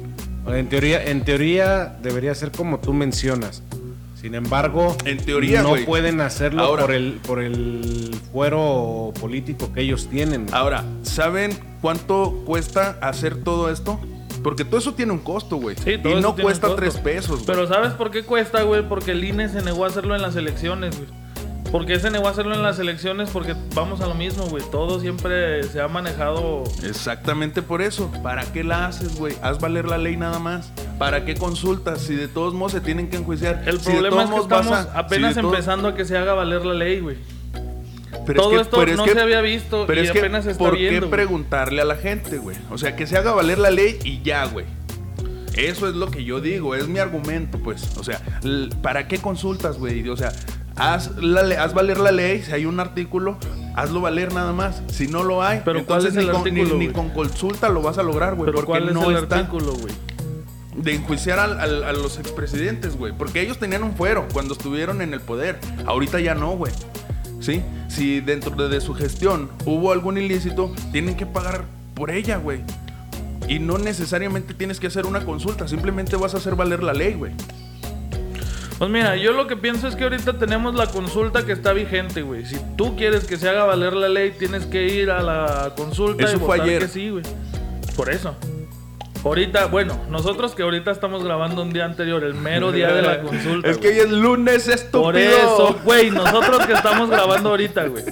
En 0.47 0.67
teoría, 0.67 1.05
en 1.05 1.23
teoría 1.23 1.97
debería 2.01 2.33
ser 2.33 2.51
como 2.51 2.79
tú 2.79 2.91
mencionas. 2.91 3.61
Sin 4.19 4.35
embargo, 4.35 4.97
En 5.05 5.17
teoría, 5.17 5.61
no 5.61 5.75
pueden 5.85 6.19
hacerlo 6.19 6.61
Ahora. 6.61 6.81
por 6.81 6.93
el 6.93 7.13
por 7.25 7.39
el 7.41 8.13
fuero 8.33 9.13
político 9.19 9.71
que 9.71 9.81
ellos 9.81 10.09
tienen. 10.09 10.47
Ahora, 10.51 10.83
¿saben 11.03 11.57
cuánto 11.79 12.43
cuesta 12.45 12.97
hacer 13.01 13.43
todo 13.43 13.69
esto? 13.71 13.99
Porque 14.43 14.65
todo 14.65 14.77
eso 14.77 14.93
tiene 14.93 15.13
un 15.13 15.19
costo, 15.19 15.55
güey. 15.57 15.75
Sí, 15.77 15.97
todo 15.97 16.17
y 16.17 16.21
no 16.21 16.35
cuesta 16.35 16.75
tres 16.75 16.97
pesos, 16.97 17.35
güey. 17.37 17.45
Pero 17.45 17.67
¿sabes 17.67 17.93
por 17.93 18.11
qué 18.11 18.23
cuesta, 18.23 18.63
güey? 18.63 18.87
Porque 18.87 19.11
el 19.11 19.23
INE 19.23 19.47
se 19.49 19.61
negó 19.61 19.85
a 19.85 19.87
hacerlo 19.87 20.15
en 20.15 20.21
las 20.21 20.35
elecciones, 20.35 20.97
güey. 20.97 21.18
¿Por 21.71 21.85
qué 21.85 21.99
se 21.99 22.09
negó 22.09 22.27
a 22.27 22.31
hacerlo 22.31 22.55
en 22.55 22.63
las 22.63 22.79
elecciones? 22.79 23.29
Porque 23.29 23.55
vamos 23.75 24.01
a 24.01 24.07
lo 24.07 24.15
mismo, 24.15 24.45
güey. 24.47 24.63
Todo 24.71 24.99
siempre 24.99 25.61
se 25.63 25.79
ha 25.79 25.87
manejado. 25.87 26.63
Exactamente 26.83 27.61
por 27.61 27.83
eso. 27.83 28.11
¿Para 28.23 28.43
qué 28.51 28.63
la 28.63 28.87
haces, 28.87 29.15
güey? 29.19 29.35
Haz 29.43 29.59
valer 29.59 29.85
la 29.87 29.99
ley 29.99 30.17
nada 30.17 30.39
más. 30.39 30.71
¿Para 30.97 31.25
qué 31.25 31.35
consultas? 31.35 32.01
Si 32.01 32.15
de 32.15 32.27
todos 32.27 32.55
modos 32.55 32.71
se 32.71 32.81
tienen 32.81 33.07
que 33.09 33.17
enjuiciar. 33.17 33.61
El 33.67 33.79
Si 33.79 33.91
problema 33.91 34.23
es 34.23 34.29
que 34.31 34.37
estamos 34.37 34.71
a- 34.73 34.97
apenas 34.97 35.29
si 35.31 35.35
de 35.35 35.41
todo- 35.43 35.51
empezando 35.53 35.87
a 35.89 35.95
que 35.95 36.05
se 36.05 36.17
haga 36.17 36.33
valer 36.33 36.65
la 36.65 36.73
ley, 36.73 37.01
güey. 37.01 37.17
Pero 38.25 38.31
es 38.31 38.35
Todo 38.37 38.49
que- 38.49 38.61
esto 38.61 38.77
pero 38.79 38.91
es 38.91 38.97
no 38.97 39.03
que- 39.05 39.13
se 39.13 39.21
había 39.21 39.41
visto 39.41 39.85
Pero 39.85 40.01
y 40.01 40.05
es 40.05 40.11
que, 40.11 40.19
apenas 40.19 40.45
se 40.45 40.51
está 40.51 40.63
¿por 40.63 40.75
qué 40.75 41.01
preguntarle 41.03 41.81
a 41.81 41.85
la 41.85 41.95
gente, 41.97 42.39
güey? 42.39 42.57
O 42.71 42.79
sea, 42.79 42.95
que 42.95 43.05
se 43.05 43.15
haga 43.15 43.33
valer 43.33 43.59
la 43.59 43.69
ley 43.69 43.99
y 44.03 44.23
ya, 44.23 44.45
güey. 44.45 44.65
Eso 45.55 45.87
es 45.87 45.95
lo 45.95 46.09
que 46.09 46.23
yo 46.23 46.41
digo, 46.41 46.73
es 46.73 46.87
mi 46.87 46.97
argumento, 46.99 47.59
pues. 47.59 47.95
O 47.97 48.03
sea, 48.03 48.19
¿para 48.81 49.07
qué 49.07 49.19
consultas, 49.19 49.77
güey? 49.77 50.07
O 50.09 50.15
sea, 50.17 50.31
haz, 50.79 51.15
la 51.17 51.41
haz 51.63 51.73
valer 51.73 51.99
la 51.99 52.11
ley, 52.11 52.41
si 52.41 52.51
hay 52.51 52.65
un 52.65 52.79
artículo, 52.79 53.37
hazlo 53.75 54.01
valer 54.01 54.33
nada 54.33 54.53
más. 54.53 54.81
Si 54.87 55.07
no 55.07 55.23
lo 55.23 55.43
hay, 55.43 55.61
Pero 55.65 55.85
¿cuál 55.85 56.05
entonces 56.05 56.11
es 56.11 56.17
el 56.17 56.25
ni, 56.27 56.31
con, 56.31 56.43
ni- 56.43 56.49
artículo, 56.61 56.77
ni 56.79 56.85
güey? 56.87 56.93
con 56.93 57.09
consulta 57.09 57.69
lo 57.69 57.81
vas 57.81 57.97
a 57.97 58.03
lograr, 58.03 58.35
güey. 58.35 58.51
Porque 58.51 58.65
¿cuál 58.65 58.89
es 58.89 58.93
no 58.95 59.09
el 59.11 59.17
está 59.17 59.37
artículo, 59.37 59.73
güey? 59.73 59.93
de 60.75 60.95
enjuiciar 60.95 61.39
al- 61.39 61.59
al- 61.59 61.83
a 61.83 61.91
los 61.91 62.17
expresidentes, 62.19 62.95
güey. 62.95 63.11
Porque 63.11 63.41
ellos 63.41 63.57
tenían 63.59 63.83
un 63.83 63.95
fuero 63.95 64.25
cuando 64.31 64.53
estuvieron 64.53 65.01
en 65.01 65.13
el 65.13 65.19
poder. 65.19 65.59
Ahorita 65.85 66.21
ya 66.21 66.35
no, 66.35 66.51
güey. 66.51 66.71
¿Sí? 67.41 67.61
Si 67.89 68.21
dentro 68.21 68.51
de, 68.55 68.69
de 68.69 68.79
su 68.79 68.93
gestión 68.93 69.49
hubo 69.65 69.91
algún 69.91 70.17
ilícito, 70.17 70.73
tienen 70.93 71.15
que 71.17 71.25
pagar 71.25 71.65
por 71.95 72.11
ella, 72.11 72.37
güey. 72.37 72.61
Y 73.49 73.59
no 73.59 73.77
necesariamente 73.77 74.53
tienes 74.53 74.79
que 74.79 74.87
hacer 74.87 75.05
una 75.05 75.25
consulta, 75.25 75.67
simplemente 75.67 76.15
vas 76.15 76.33
a 76.33 76.37
hacer 76.37 76.55
valer 76.55 76.81
la 76.83 76.93
ley, 76.93 77.13
güey. 77.15 77.33
Pues 78.79 78.89
mira, 78.89 79.17
yo 79.17 79.33
lo 79.33 79.45
que 79.45 79.57
pienso 79.57 79.89
es 79.89 79.95
que 79.97 80.05
ahorita 80.05 80.39
tenemos 80.39 80.73
la 80.73 80.87
consulta 80.87 81.45
que 81.45 81.51
está 81.51 81.73
vigente, 81.73 82.21
güey. 82.21 82.45
Si 82.45 82.57
tú 82.77 82.95
quieres 82.95 83.25
que 83.25 83.35
se 83.35 83.49
haga 83.49 83.65
valer 83.65 83.91
la 83.93 84.07
ley, 84.07 84.31
tienes 84.31 84.65
que 84.65 84.87
ir 84.87 85.11
a 85.11 85.21
la 85.21 85.73
consulta 85.75 86.23
Eso 86.23 86.37
y 86.37 86.39
fue 86.39 86.61
ayer. 86.61 86.81
que 86.83 86.87
sí, 86.87 87.09
güey. 87.09 87.23
Por 87.97 88.09
eso. 88.09 88.37
Ahorita, 89.25 89.65
bueno, 89.65 89.99
nosotros 90.09 90.55
que 90.55 90.63
ahorita 90.63 90.91
estamos 90.91 91.25
grabando 91.25 91.61
un 91.61 91.73
día 91.73 91.83
anterior, 91.83 92.23
el 92.23 92.35
mero 92.35 92.71
día 92.71 92.93
de 92.93 93.01
la 93.01 93.21
consulta. 93.21 93.69
Es 93.69 93.77
que 93.77 93.89
hoy 93.89 93.99
es 93.99 94.11
lunes, 94.11 94.69
estúpido. 94.69 95.01
Por 95.03 95.17
eso, 95.17 95.79
güey, 95.83 96.09
nosotros 96.09 96.65
que 96.65 96.71
estamos 96.71 97.09
grabando 97.09 97.49
ahorita, 97.49 97.85
güey. 97.87 98.05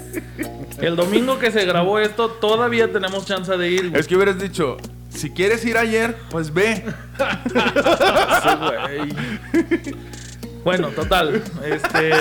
El 0.82 0.98
domingo 0.98 1.40
que 1.40 1.50
se 1.50 1.64
grabó 1.64 1.98
esto, 2.00 2.28
todavía 2.30 2.92
tenemos 2.92 3.26
chance 3.26 3.56
de 3.56 3.72
ir, 3.72 3.90
güey. 3.92 4.02
Es 4.02 4.06
que 4.06 4.18
hubieras 4.18 4.38
dicho, 4.38 4.76
si 5.08 5.30
quieres 5.30 5.64
ir 5.64 5.78
ayer, 5.78 6.18
pues 6.30 6.54
ve. 6.54 6.84
Sí, 8.44 8.50
güey. 8.60 9.96
Bueno, 10.68 10.90
total. 10.90 11.42
Este. 11.66 12.12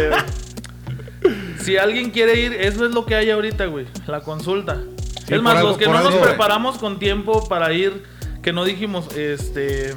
Si 1.61 1.77
alguien 1.77 2.11
quiere 2.11 2.39
ir, 2.41 2.53
eso 2.53 2.87
es 2.87 2.93
lo 2.95 3.05
que 3.07 3.17
hay 3.17 3.31
ahorita, 3.31 3.67
güey. 3.67 3.87
La 4.07 4.21
consulta. 4.21 4.81
Sí, 5.27 5.35
es 5.35 5.43
más, 5.43 5.57
algo- 5.57 5.71
los 5.71 5.79
que 5.79 5.87
no 5.89 6.01
nos 6.01 6.15
preparamos 6.15 6.79
con 6.79 7.01
tiempo 7.01 7.49
para 7.49 7.73
ir, 7.73 8.05
que 8.43 8.53
no 8.53 8.65
dijimos, 8.65 9.09
este. 9.17 9.95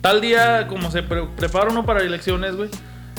Tal 0.00 0.20
día, 0.20 0.66
como 0.68 0.90
se 0.92 1.02
pre- 1.02 1.26
prepara 1.36 1.70
uno 1.70 1.84
para 1.84 2.02
elecciones, 2.02 2.54
güey. 2.54 2.68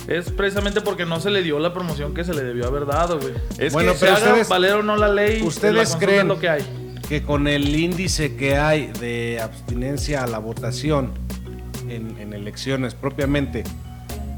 Es 0.08 0.32
precisamente 0.32 0.79
porque 0.82 1.05
no 1.05 1.20
se 1.20 1.29
le 1.29 1.41
dio 1.43 1.60
la 1.60 1.74
promoción 1.74 2.13
que 2.13 2.24
se 2.24 2.34
le 2.34 2.43
debió 2.43 2.65
haber 2.67 2.86
dado, 2.86 3.20
güey. 3.20 3.34
Es 3.58 3.74
Bueno, 3.74 3.91
que 3.93 3.98
Se 4.00 4.05
pero 4.05 4.17
haga 4.17 4.27
ustedes- 4.29 4.50
valer 4.50 4.74
o 4.75 4.84
no 4.84 4.96
la 4.96 5.08
ley, 5.10 5.39
la 5.39 5.46
¿Ustedes 5.46 5.75
consulta 5.89 6.05
creen 6.05 6.27
lo 6.29 6.39
que 6.39 6.50
hay. 6.50 6.62
que 7.10 7.22
con 7.24 7.48
el 7.48 7.75
índice 7.75 8.36
que 8.38 8.58
hay 8.58 8.88
de 9.00 9.39
abstinencia 9.41 10.24
a 10.24 10.27
la 10.27 10.39
votación 10.39 11.12
en, 11.89 12.17
en 12.20 12.34
elecciones 12.34 12.96
propiamente, 12.96 13.63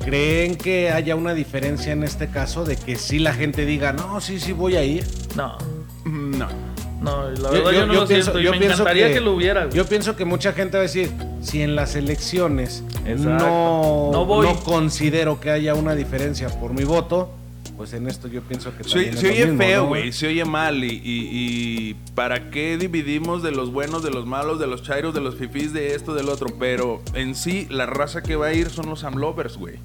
¿creen 0.05 0.55
que 0.55 0.91
haya 0.91 1.15
una 1.15 1.33
diferencia 1.33 1.91
en 1.91 2.03
este 2.03 2.27
caso 2.27 2.63
de 2.63 2.77
que 2.77 2.95
si 2.95 3.19
la 3.19 3.33
gente 3.33 3.65
diga, 3.65 3.91
no, 3.91 4.21
sí, 4.21 4.39
sí 4.39 4.53
voy 4.53 4.75
a 4.75 4.83
ir? 4.83 5.05
No. 5.35 5.57
mm, 6.05 6.37
no. 6.37 6.75
No, 7.01 7.29
la 7.29 7.49
verdad 7.51 7.71
yo, 7.71 7.85
no 7.85 7.93
lo 7.93 8.07
siento. 8.07 8.39
Y 8.39 8.49
me 8.49 8.65
encantaría 8.65 9.13
que, 9.13 9.19
lo 9.19 9.33
hubiera. 9.33 9.69
Yo 9.69 9.85
pienso 9.85 10.15
que 10.15 10.25
mucha 10.25 10.53
gente 10.53 10.77
va 10.77 10.81
a 10.81 10.87
decir, 10.87 11.11
si 11.41 11.61
en 11.61 11.75
las 11.75 11.95
elecciones 11.95 12.83
no, 13.05 14.11
no, 14.11 14.59
considero 14.63 15.39
que 15.39 15.51
haya 15.51 15.75
una 15.75 15.93
diferencia 15.93 16.49
por 16.49 16.73
mi 16.73 16.83
voto, 16.83 17.29
pues 17.77 17.93
en 17.93 18.07
esto 18.07 18.27
yo 18.27 18.41
pienso 18.41 18.75
que 18.75 18.83
se, 18.83 19.13
se 19.13 19.29
oye 19.29 19.57
feo, 19.57 19.87
güey, 19.87 20.11
se 20.11 20.27
oye 20.27 20.45
mal 20.45 20.83
y, 20.83 21.01
y, 21.03 21.95
para 22.13 22.49
qué 22.49 22.77
dividimos 22.77 23.43
de 23.43 23.51
los 23.51 23.71
buenos, 23.71 24.03
de 24.03 24.11
los 24.11 24.25
malos, 24.25 24.59
de 24.59 24.67
los 24.67 24.83
chairos, 24.83 25.13
de 25.13 25.21
los 25.21 25.35
fifís, 25.35 25.73
de 25.73 25.95
esto, 25.95 26.13
del 26.13 26.29
otro, 26.29 26.47
pero 26.57 27.01
en 27.13 27.35
sí 27.35 27.67
la 27.69 27.85
raza 27.85 28.23
que 28.23 28.35
va 28.35 28.47
a 28.47 28.53
ir 28.53 28.69
son 28.69 28.89
los 28.89 29.03
amlovers, 29.03 29.57
güey. 29.57 29.79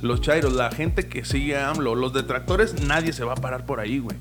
Los 0.00 0.20
chairos, 0.20 0.52
la 0.52 0.70
gente 0.70 1.08
que 1.08 1.24
sigue 1.24 1.56
a 1.56 1.70
AMLO, 1.70 1.96
los 1.96 2.12
detractores, 2.12 2.82
nadie 2.82 3.12
se 3.12 3.24
va 3.24 3.32
a 3.32 3.36
parar 3.36 3.66
por 3.66 3.80
ahí, 3.80 3.98
güey. 3.98 4.16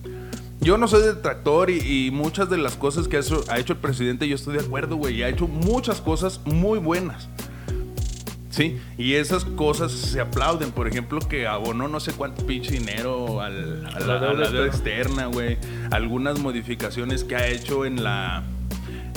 Yo 0.60 0.78
no 0.78 0.88
soy 0.88 1.04
detractor 1.04 1.70
y, 1.70 2.10
muchas 2.12 2.50
de 2.50 2.58
las 2.58 2.76
cosas 2.76 3.08
que 3.08 3.18
ha 3.18 3.60
hecho, 3.60 3.74
el 3.74 3.80
presidente 3.80 4.28
yo 4.28 4.36
estoy 4.36 4.58
de 4.58 4.66
acuerdo, 4.66 4.96
güey. 4.96 5.22
Ha 5.24 5.30
hecho 5.30 5.48
muchas 5.48 6.02
cosas 6.02 6.42
muy 6.46 6.80
buenas. 6.80 7.30
Sí, 8.58 8.80
y 8.98 9.14
esas 9.14 9.46
cosas 9.46 9.92
se 9.92 10.20
aplauden. 10.20 10.72
Por 10.72 10.88
ejemplo, 10.88 11.20
que 11.20 11.46
abonó 11.46 11.88
no 11.88 12.00
sé 12.00 12.12
cuánto 12.14 12.44
pinche 12.48 12.72
dinero 12.72 13.40
a, 13.40 13.50
la, 13.50 14.18
deuda 14.20 14.66
externa, 14.66 15.28
güey. 15.28 15.60
Algunas 15.92 16.40
modificaciones 16.40 17.24
que 17.24 17.36
ha 17.36 17.48
hecho 17.50 17.86
en 17.86 18.04
la, 18.04 18.42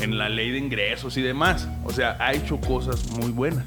en 0.03 0.19
la 0.19 0.29
ley 0.29 0.51
de 0.51 0.59
ingresos 0.59 1.17
y 1.17 1.23
demás. 1.23 1.67
O 1.85 1.91
sea, 1.91 2.19
ha 2.21 2.35
hecho 2.35 2.61
cosas 2.61 3.11
muy 3.13 3.31
buenas. 3.31 3.65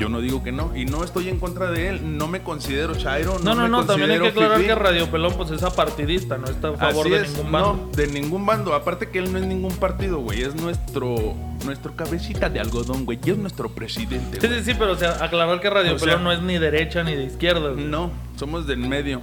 Yo 0.00 0.08
no 0.08 0.22
digo 0.22 0.42
que 0.42 0.50
no. 0.50 0.74
Y 0.74 0.86
no 0.86 1.04
estoy 1.04 1.28
en 1.28 1.38
contra 1.38 1.70
de 1.70 1.90
él. 1.90 2.16
No 2.16 2.26
me 2.26 2.40
considero 2.40 2.94
Chairo. 2.94 3.38
No, 3.40 3.54
no, 3.54 3.68
no. 3.68 3.84
también 3.84 4.10
hay 4.10 4.18
que 4.18 4.28
aclarar 4.28 4.58
que 4.58 4.74
Radio 4.74 5.10
Pelón 5.10 5.34
pues 5.36 5.50
es 5.50 5.62
apartidista. 5.62 6.38
No 6.38 6.46
está 6.46 6.68
a 6.68 6.72
favor 6.72 7.10
de 7.10 7.28
ningún 7.28 7.52
bando. 7.52 7.72
No, 7.74 7.90
de 7.94 8.06
ningún 8.06 8.46
bando. 8.46 8.74
Aparte 8.74 9.10
que 9.10 9.18
él 9.18 9.30
no 9.30 9.38
es 9.38 9.44
ningún 9.44 9.76
partido, 9.76 10.20
güey. 10.20 10.40
Es 10.40 10.54
nuestro 10.54 11.34
nuestro 11.66 11.94
cabecita 11.94 12.48
de 12.48 12.60
algodón, 12.60 13.04
güey. 13.04 13.18
Y 13.22 13.32
es 13.32 13.36
nuestro 13.36 13.68
presidente. 13.68 14.40
Sí, 14.40 14.48
sí, 14.48 14.64
sí. 14.64 14.74
Pero 14.78 14.92
o 14.92 14.96
sea, 14.96 15.22
aclarar 15.22 15.60
que 15.60 15.68
Radio 15.68 15.98
Pelón 15.98 16.24
no 16.24 16.32
es 16.32 16.40
ni 16.40 16.56
derecha 16.56 17.04
ni 17.04 17.14
de 17.14 17.24
izquierda. 17.24 17.72
No, 17.76 18.10
somos 18.36 18.66
del 18.66 18.78
medio. 18.78 19.20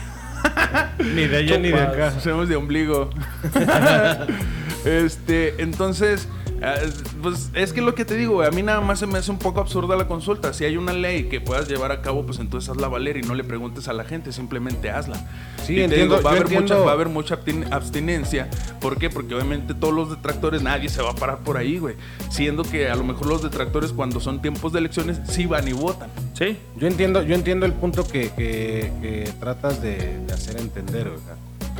ni 0.98 1.26
de 1.26 1.36
allá 1.36 1.58
ni 1.58 1.68
de 1.68 1.80
acá. 1.80 2.18
Somos 2.20 2.48
de 2.48 2.56
ombligo. 2.56 3.10
este, 4.86 5.62
entonces... 5.62 6.26
Ah, 6.62 6.76
pues 7.22 7.50
es 7.54 7.72
que 7.72 7.80
lo 7.80 7.94
que 7.94 8.04
te 8.04 8.16
digo, 8.16 8.42
a 8.42 8.50
mí 8.50 8.62
nada 8.62 8.80
más 8.80 8.98
se 8.98 9.06
me 9.06 9.18
hace 9.18 9.30
un 9.30 9.38
poco 9.38 9.60
absurda 9.60 9.96
la 9.96 10.06
consulta. 10.06 10.52
Si 10.52 10.64
hay 10.64 10.76
una 10.76 10.92
ley 10.92 11.24
que 11.24 11.40
puedas 11.40 11.68
llevar 11.68 11.90
a 11.92 12.02
cabo, 12.02 12.24
pues 12.24 12.38
entonces 12.38 12.68
hazla 12.70 12.88
valer 12.88 13.16
y 13.16 13.22
no 13.22 13.34
le 13.34 13.44
preguntes 13.44 13.88
a 13.88 13.92
la 13.92 14.04
gente, 14.04 14.32
simplemente 14.32 14.90
hazla. 14.90 15.28
Sí, 15.64 15.80
entiendo, 15.80 16.20
va, 16.22 16.30
a 16.30 16.34
haber 16.34 16.50
mucha, 16.50 16.76
va 16.76 16.90
a 16.90 16.94
haber 16.94 17.08
mucha 17.08 17.38
abstinencia. 17.70 18.48
¿Por 18.80 18.98
qué? 18.98 19.08
Porque 19.08 19.34
obviamente 19.34 19.74
todos 19.74 19.94
los 19.94 20.10
detractores, 20.10 20.62
nadie 20.62 20.88
se 20.88 21.02
va 21.02 21.10
a 21.10 21.14
parar 21.14 21.38
por 21.38 21.56
ahí, 21.56 21.78
güey. 21.78 21.94
Siendo 22.30 22.62
que 22.62 22.90
a 22.90 22.94
lo 22.94 23.04
mejor 23.04 23.26
los 23.26 23.42
detractores 23.42 23.92
cuando 23.92 24.20
son 24.20 24.42
tiempos 24.42 24.72
de 24.72 24.80
elecciones 24.80 25.20
sí 25.28 25.46
van 25.46 25.66
y 25.66 25.72
votan. 25.72 26.10
Sí. 26.34 26.56
Yo 26.76 26.86
entiendo, 26.86 27.22
yo 27.22 27.34
entiendo 27.34 27.66
el 27.66 27.72
punto 27.72 28.06
que, 28.06 29.32
tratas 29.40 29.82
de, 29.82 30.20
hacer 30.32 30.58
entender, 30.58 31.10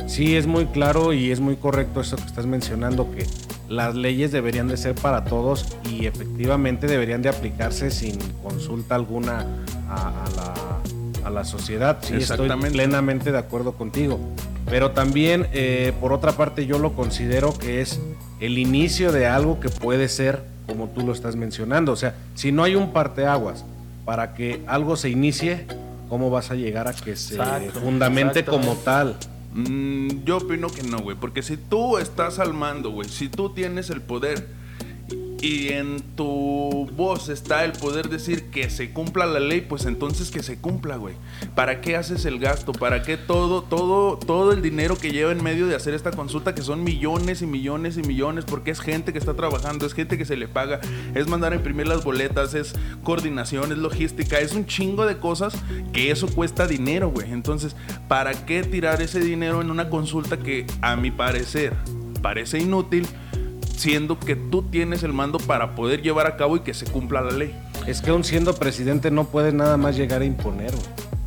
Sí, 0.07 0.35
es 0.35 0.47
muy 0.47 0.65
claro 0.65 1.13
y 1.13 1.31
es 1.31 1.39
muy 1.39 1.55
correcto 1.55 2.01
eso 2.01 2.15
que 2.15 2.25
estás 2.25 2.45
mencionando, 2.45 3.11
que 3.11 3.25
las 3.69 3.95
leyes 3.95 4.31
deberían 4.31 4.67
de 4.67 4.77
ser 4.77 4.95
para 4.95 5.23
todos 5.23 5.65
y 5.89 6.05
efectivamente 6.05 6.87
deberían 6.87 7.21
de 7.21 7.29
aplicarse 7.29 7.89
sin 7.91 8.17
consulta 8.43 8.95
alguna 8.95 9.45
a, 9.89 11.29
la, 11.29 11.43
sociedad. 11.45 11.97
Sí, 12.01 12.15
estoy 12.15 12.49
plenamente 12.49 13.31
de 13.31 13.37
acuerdo 13.37 13.73
contigo. 13.73 14.19
Pero 14.69 14.91
también, 14.91 15.47
eh, 15.53 15.93
por 15.99 16.13
otra 16.13 16.33
parte, 16.33 16.65
yo 16.65 16.77
lo 16.77 16.93
considero 16.93 17.57
que 17.57 17.81
es 17.81 17.99
el 18.39 18.57
inicio 18.57 19.11
de 19.11 19.27
algo 19.27 19.59
que 19.59 19.69
puede 19.69 20.07
ser 20.07 20.43
como 20.67 20.89
tú 20.89 21.05
lo 21.05 21.13
estás 21.13 21.35
mencionando. 21.35 21.91
O 21.91 21.95
sea, 21.95 22.15
si 22.35 22.51
no 22.51 22.63
hay 22.63 22.75
un 22.75 22.91
parteaguas 22.91 23.65
para 24.05 24.33
que 24.33 24.61
algo 24.67 24.95
se 24.95 25.09
inicie, 25.09 25.65
¿cómo 26.09 26.29
vas 26.29 26.51
a 26.51 26.55
llegar 26.55 26.87
a 26.87 26.93
que 26.93 27.15
se 27.15 27.37
fundamente 27.81 28.45
como 28.45 28.75
tal? 28.75 29.15
Mm, 29.53 30.23
yo 30.23 30.37
opino 30.37 30.69
que 30.69 30.83
no, 30.83 30.99
güey. 30.99 31.17
Porque 31.17 31.43
si 31.43 31.57
tú 31.57 31.97
estás 31.97 32.39
al 32.39 32.53
mando, 32.53 32.91
güey, 32.91 33.09
si 33.09 33.29
tú 33.29 33.49
tienes 33.53 33.89
el 33.89 34.01
poder 34.01 34.60
y 35.41 35.69
en 35.69 36.01
tu 36.15 36.87
voz 36.95 37.29
está 37.29 37.65
el 37.65 37.71
poder 37.71 38.09
decir 38.09 38.51
que 38.51 38.69
se 38.69 38.91
cumpla 38.91 39.25
la 39.25 39.39
ley, 39.39 39.61
pues 39.61 39.85
entonces 39.85 40.29
que 40.29 40.43
se 40.43 40.59
cumpla, 40.59 40.97
güey. 40.97 41.15
¿Para 41.55 41.81
qué 41.81 41.95
haces 41.95 42.25
el 42.25 42.37
gasto? 42.37 42.73
¿Para 42.73 43.01
qué 43.01 43.17
todo, 43.17 43.63
todo, 43.63 44.17
todo 44.17 44.51
el 44.51 44.61
dinero 44.61 44.97
que 44.97 45.11
lleva 45.11 45.31
en 45.31 45.43
medio 45.43 45.65
de 45.65 45.75
hacer 45.75 45.95
esta 45.95 46.11
consulta, 46.11 46.53
que 46.53 46.61
son 46.61 46.83
millones 46.83 47.41
y 47.41 47.47
millones 47.47 47.97
y 47.97 48.03
millones, 48.03 48.45
porque 48.45 48.69
es 48.69 48.79
gente 48.79 49.13
que 49.13 49.19
está 49.19 49.33
trabajando, 49.33 49.87
es 49.87 49.95
gente 49.95 50.15
que 50.17 50.25
se 50.25 50.37
le 50.37 50.47
paga, 50.47 50.79
es 51.15 51.27
mandar 51.27 51.53
a 51.53 51.55
imprimir 51.55 51.87
las 51.87 52.03
boletas, 52.03 52.53
es 52.53 52.73
coordinación, 53.03 53.71
es 53.71 53.79
logística, 53.79 54.39
es 54.39 54.53
un 54.53 54.67
chingo 54.67 55.07
de 55.07 55.17
cosas 55.17 55.55
que 55.91 56.11
eso 56.11 56.27
cuesta 56.27 56.67
dinero, 56.67 57.09
güey. 57.09 57.31
Entonces, 57.31 57.75
¿para 58.07 58.45
qué 58.45 58.61
tirar 58.61 59.01
ese 59.01 59.19
dinero 59.19 59.61
en 59.61 59.71
una 59.71 59.89
consulta 59.89 60.37
que 60.37 60.67
a 60.81 60.95
mi 60.95 61.09
parecer 61.09 61.73
parece 62.21 62.59
inútil? 62.59 63.07
Siendo 63.81 64.19
que 64.19 64.35
tú 64.35 64.61
tienes 64.61 65.01
el 65.01 65.11
mando 65.11 65.39
para 65.39 65.73
poder 65.73 66.03
llevar 66.03 66.27
a 66.27 66.37
cabo 66.37 66.55
y 66.55 66.59
que 66.59 66.75
se 66.75 66.85
cumpla 66.85 67.21
la 67.21 67.31
ley. 67.31 67.51
Es 67.87 68.01
que 68.01 68.11
aún 68.11 68.23
siendo 68.23 68.53
presidente 68.53 69.09
no 69.09 69.25
puede 69.25 69.51
nada 69.51 69.75
más 69.75 69.97
llegar 69.97 70.21
a 70.21 70.25
imponer. 70.25 70.71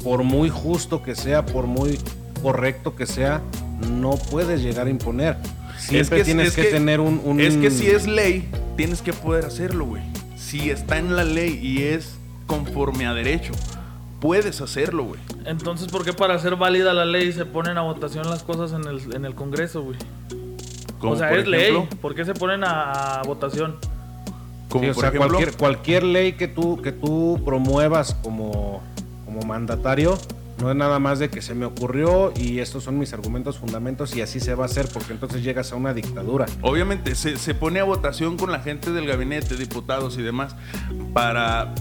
Por 0.04 0.22
muy 0.22 0.50
justo 0.50 1.02
que 1.02 1.16
sea, 1.16 1.44
por 1.44 1.66
muy 1.66 1.98
correcto 2.42 2.94
que 2.94 3.06
sea, 3.06 3.42
no 3.90 4.12
puedes 4.30 4.62
llegar 4.62 4.86
a 4.86 4.90
imponer. 4.90 5.36
Siempre 5.78 6.22
tienes 6.22 6.54
que, 6.54 6.64
tener 6.64 7.00
un, 7.00 7.40
Es 7.40 7.56
que 7.56 7.72
si 7.72 7.88
es 7.88 8.06
ley, 8.06 8.48
tienes 8.76 9.02
que 9.02 9.12
poder 9.12 9.44
hacerlo, 9.46 9.86
güey. 9.86 10.02
Si 10.36 10.70
está 10.70 10.98
en 10.98 11.16
la 11.16 11.24
ley 11.24 11.58
y 11.60 11.82
es 11.82 12.18
conforme 12.46 13.06
a 13.06 13.14
derecho, 13.14 13.52
puedes 14.20 14.60
hacerlo, 14.60 15.04
güey. 15.04 15.20
Entonces, 15.44 15.88
¿por 15.88 16.04
qué 16.04 16.12
para 16.12 16.34
hacer 16.34 16.54
válida 16.54 16.94
la 16.94 17.04
ley 17.04 17.32
se 17.32 17.46
ponen 17.46 17.78
a 17.78 17.82
votación 17.82 18.30
las 18.30 18.44
cosas 18.44 18.72
en 18.72 18.86
el, 18.88 19.12
en 19.12 19.24
el 19.24 19.34
Congreso, 19.34 19.82
güey? 19.82 19.98
O 21.10 21.16
sea, 21.16 21.32
es 21.34 21.46
ley. 21.46 21.88
¿Por 22.00 22.14
qué 22.14 22.24
se 22.24 22.34
ponen 22.34 22.62
a 22.64 23.22
votación? 23.24 23.76
Como 24.68 24.90
o 24.90 24.94
sea, 24.94 25.12
cualquier, 25.12 25.56
cualquier 25.56 26.02
ley 26.02 26.32
que 26.32 26.48
tú, 26.48 26.80
que 26.82 26.90
tú 26.90 27.40
promuevas 27.44 28.14
como, 28.22 28.82
como 29.24 29.40
mandatario, 29.42 30.18
no 30.60 30.70
es 30.70 30.76
nada 30.76 30.98
más 30.98 31.18
de 31.18 31.28
que 31.28 31.42
se 31.42 31.54
me 31.54 31.64
ocurrió 31.64 32.32
y 32.36 32.58
estos 32.58 32.84
son 32.84 32.98
mis 32.98 33.12
argumentos, 33.12 33.58
fundamentos 33.58 34.16
y 34.16 34.22
así 34.22 34.40
se 34.40 34.54
va 34.54 34.64
a 34.64 34.66
hacer, 34.66 34.88
porque 34.92 35.12
entonces 35.12 35.42
llegas 35.42 35.72
a 35.72 35.76
una 35.76 35.94
dictadura. 35.94 36.46
Obviamente, 36.62 37.14
se, 37.14 37.36
se 37.36 37.54
pone 37.54 37.80
a 37.80 37.84
votación 37.84 38.36
con 38.36 38.50
la 38.50 38.60
gente 38.60 38.90
del 38.90 39.06
gabinete, 39.06 39.56
diputados 39.56 40.18
y 40.18 40.22
demás, 40.22 40.56
para 41.12 41.72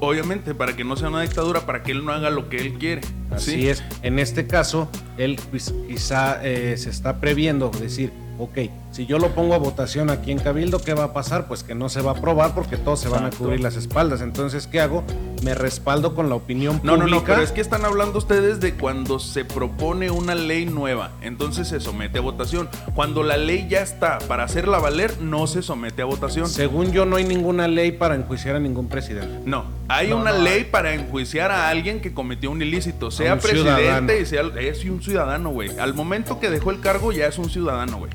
obviamente, 0.00 0.54
para 0.54 0.76
que 0.76 0.84
no 0.84 0.96
sea 0.96 1.08
una 1.08 1.22
dictadura, 1.22 1.66
para 1.66 1.82
que 1.82 1.92
él 1.92 2.04
no 2.04 2.12
haga 2.12 2.30
lo 2.30 2.48
que 2.48 2.58
él 2.58 2.74
quiere. 2.74 3.02
Así 3.30 3.68
es. 3.68 3.82
En 4.02 4.18
este 4.18 4.46
caso, 4.46 4.88
él 5.18 5.38
pues, 5.50 5.74
quizá 5.86 6.42
eh, 6.44 6.76
se 6.78 6.90
está 6.90 7.20
previendo 7.20 7.70
decir, 7.70 8.12
ok, 8.38 8.58
si 8.92 9.04
yo 9.04 9.18
lo 9.18 9.34
pongo 9.34 9.54
a 9.54 9.58
votación 9.58 10.10
aquí 10.10 10.30
en 10.30 10.38
Cabildo, 10.38 10.80
¿qué 10.80 10.94
va 10.94 11.04
a 11.04 11.12
pasar? 11.12 11.48
Pues 11.48 11.64
que 11.64 11.74
no 11.74 11.88
se 11.88 12.00
va 12.00 12.12
a 12.12 12.14
aprobar 12.14 12.54
porque 12.54 12.76
todos 12.76 13.00
se 13.00 13.08
van 13.08 13.24
a 13.24 13.30
cubrir 13.30 13.60
las 13.60 13.76
espaldas. 13.76 14.20
Entonces, 14.20 14.66
¿qué 14.66 14.80
hago? 14.80 15.04
Me 15.42 15.54
respaldo 15.54 16.14
con 16.14 16.28
la 16.28 16.34
opinión 16.34 16.78
pública. 16.78 16.96
No, 16.96 17.02
no, 17.02 17.06
no, 17.06 17.24
pero 17.24 17.42
es 17.42 17.52
que 17.52 17.60
están 17.60 17.84
hablando 17.84 18.18
ustedes 18.18 18.60
de 18.60 18.74
cuando 18.74 19.18
se 19.18 19.44
propone 19.44 20.10
una 20.10 20.34
ley 20.34 20.66
nueva. 20.66 21.12
Entonces 21.22 21.68
se 21.68 21.80
somete 21.80 22.18
a 22.18 22.22
votación. 22.22 22.68
Cuando 22.94 23.22
la 23.22 23.36
ley 23.36 23.66
ya 23.68 23.80
está 23.80 24.18
para 24.18 24.44
hacerla 24.44 24.78
valer, 24.78 25.20
no 25.20 25.46
se 25.46 25.62
somete 25.62 26.02
a 26.02 26.06
votación. 26.06 26.48
Según 26.48 26.92
yo, 26.92 27.04
no 27.04 27.16
hay 27.16 27.24
ninguna 27.24 27.68
ley 27.68 27.92
para 27.92 28.14
enjuiciar 28.14 28.56
a 28.56 28.60
ningún 28.60 28.88
presidente. 28.88 29.40
No, 29.44 29.64
hay 29.88 30.12
una 30.12 30.32
ley 30.32 30.64
para 30.64 30.94
enjuiciar 30.94 31.50
a 31.50 31.68
alguien 31.68 32.00
que 32.00 32.12
cometió 32.12 32.50
un 32.50 32.60
ilícito, 32.60 33.10
sea 33.10 33.38
presidente 33.38 34.20
y 34.20 34.26
sea 34.26 34.42
es 34.58 34.84
un 34.84 35.02
ciudadano, 35.02 35.50
güey. 35.50 35.78
Al 35.78 35.94
momento 35.94 36.40
que 36.40 36.50
dejó 36.50 36.70
el 36.70 36.80
cargo 36.80 37.12
ya 37.12 37.26
es 37.26 37.38
un 37.38 37.50
ciudadano, 37.50 37.98
güey. 37.98 38.10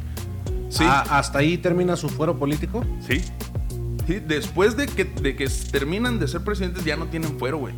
Ah, 0.82 1.20
¿Hasta 1.20 1.40
ahí 1.40 1.58
termina 1.58 1.96
su 1.96 2.10
fuero 2.10 2.38
político? 2.38 2.84
Sí. 3.06 3.22
Sí, 4.08 4.20
después 4.20 4.76
de 4.76 4.88
que, 4.88 5.06
de 5.06 5.36
que 5.36 5.48
terminan 5.72 6.20
de 6.20 6.28
ser 6.28 6.42
presidentes 6.44 6.84
ya 6.84 6.98
no 6.98 7.06
tienen 7.06 7.40
fuero, 7.40 7.58
güey. 7.58 7.74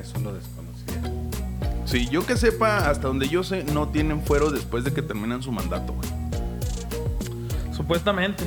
Eso 0.00 0.20
lo 0.20 0.32
desconocía. 0.32 1.02
Sí, 1.84 2.08
yo 2.08 2.24
que 2.24 2.36
sepa, 2.36 2.88
hasta 2.88 3.08
donde 3.08 3.28
yo 3.28 3.42
sé, 3.42 3.64
no 3.64 3.88
tienen 3.88 4.22
fuero 4.22 4.50
después 4.50 4.84
de 4.84 4.92
que 4.92 5.02
terminan 5.02 5.42
su 5.42 5.50
mandato, 5.50 5.92
güey. 5.92 6.08
Supuestamente. 7.74 8.44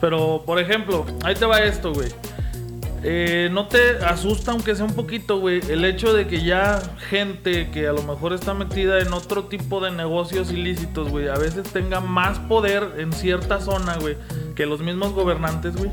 Pero, 0.00 0.42
por 0.44 0.58
ejemplo, 0.58 1.06
ahí 1.24 1.34
te 1.34 1.46
va 1.46 1.60
esto, 1.60 1.94
güey. 1.94 2.10
Eh, 3.06 3.50
¿No 3.52 3.66
te 3.68 3.98
asusta, 4.04 4.52
aunque 4.52 4.74
sea 4.74 4.86
un 4.86 4.94
poquito, 4.94 5.38
güey, 5.38 5.60
el 5.68 5.84
hecho 5.84 6.14
de 6.14 6.26
que 6.26 6.42
ya 6.42 6.80
gente 7.10 7.70
que 7.70 7.86
a 7.86 7.92
lo 7.92 8.02
mejor 8.02 8.32
está 8.32 8.54
metida 8.54 8.98
en 9.00 9.12
otro 9.12 9.44
tipo 9.44 9.80
de 9.80 9.90
negocios 9.90 10.50
ilícitos, 10.50 11.10
güey, 11.10 11.28
a 11.28 11.34
veces 11.34 11.64
tenga 11.70 12.00
más 12.00 12.38
poder 12.38 12.94
en 12.96 13.12
cierta 13.12 13.60
zona, 13.60 13.96
güey, 13.98 14.16
que 14.54 14.64
los 14.64 14.80
mismos 14.80 15.12
gobernantes, 15.12 15.76
güey? 15.76 15.90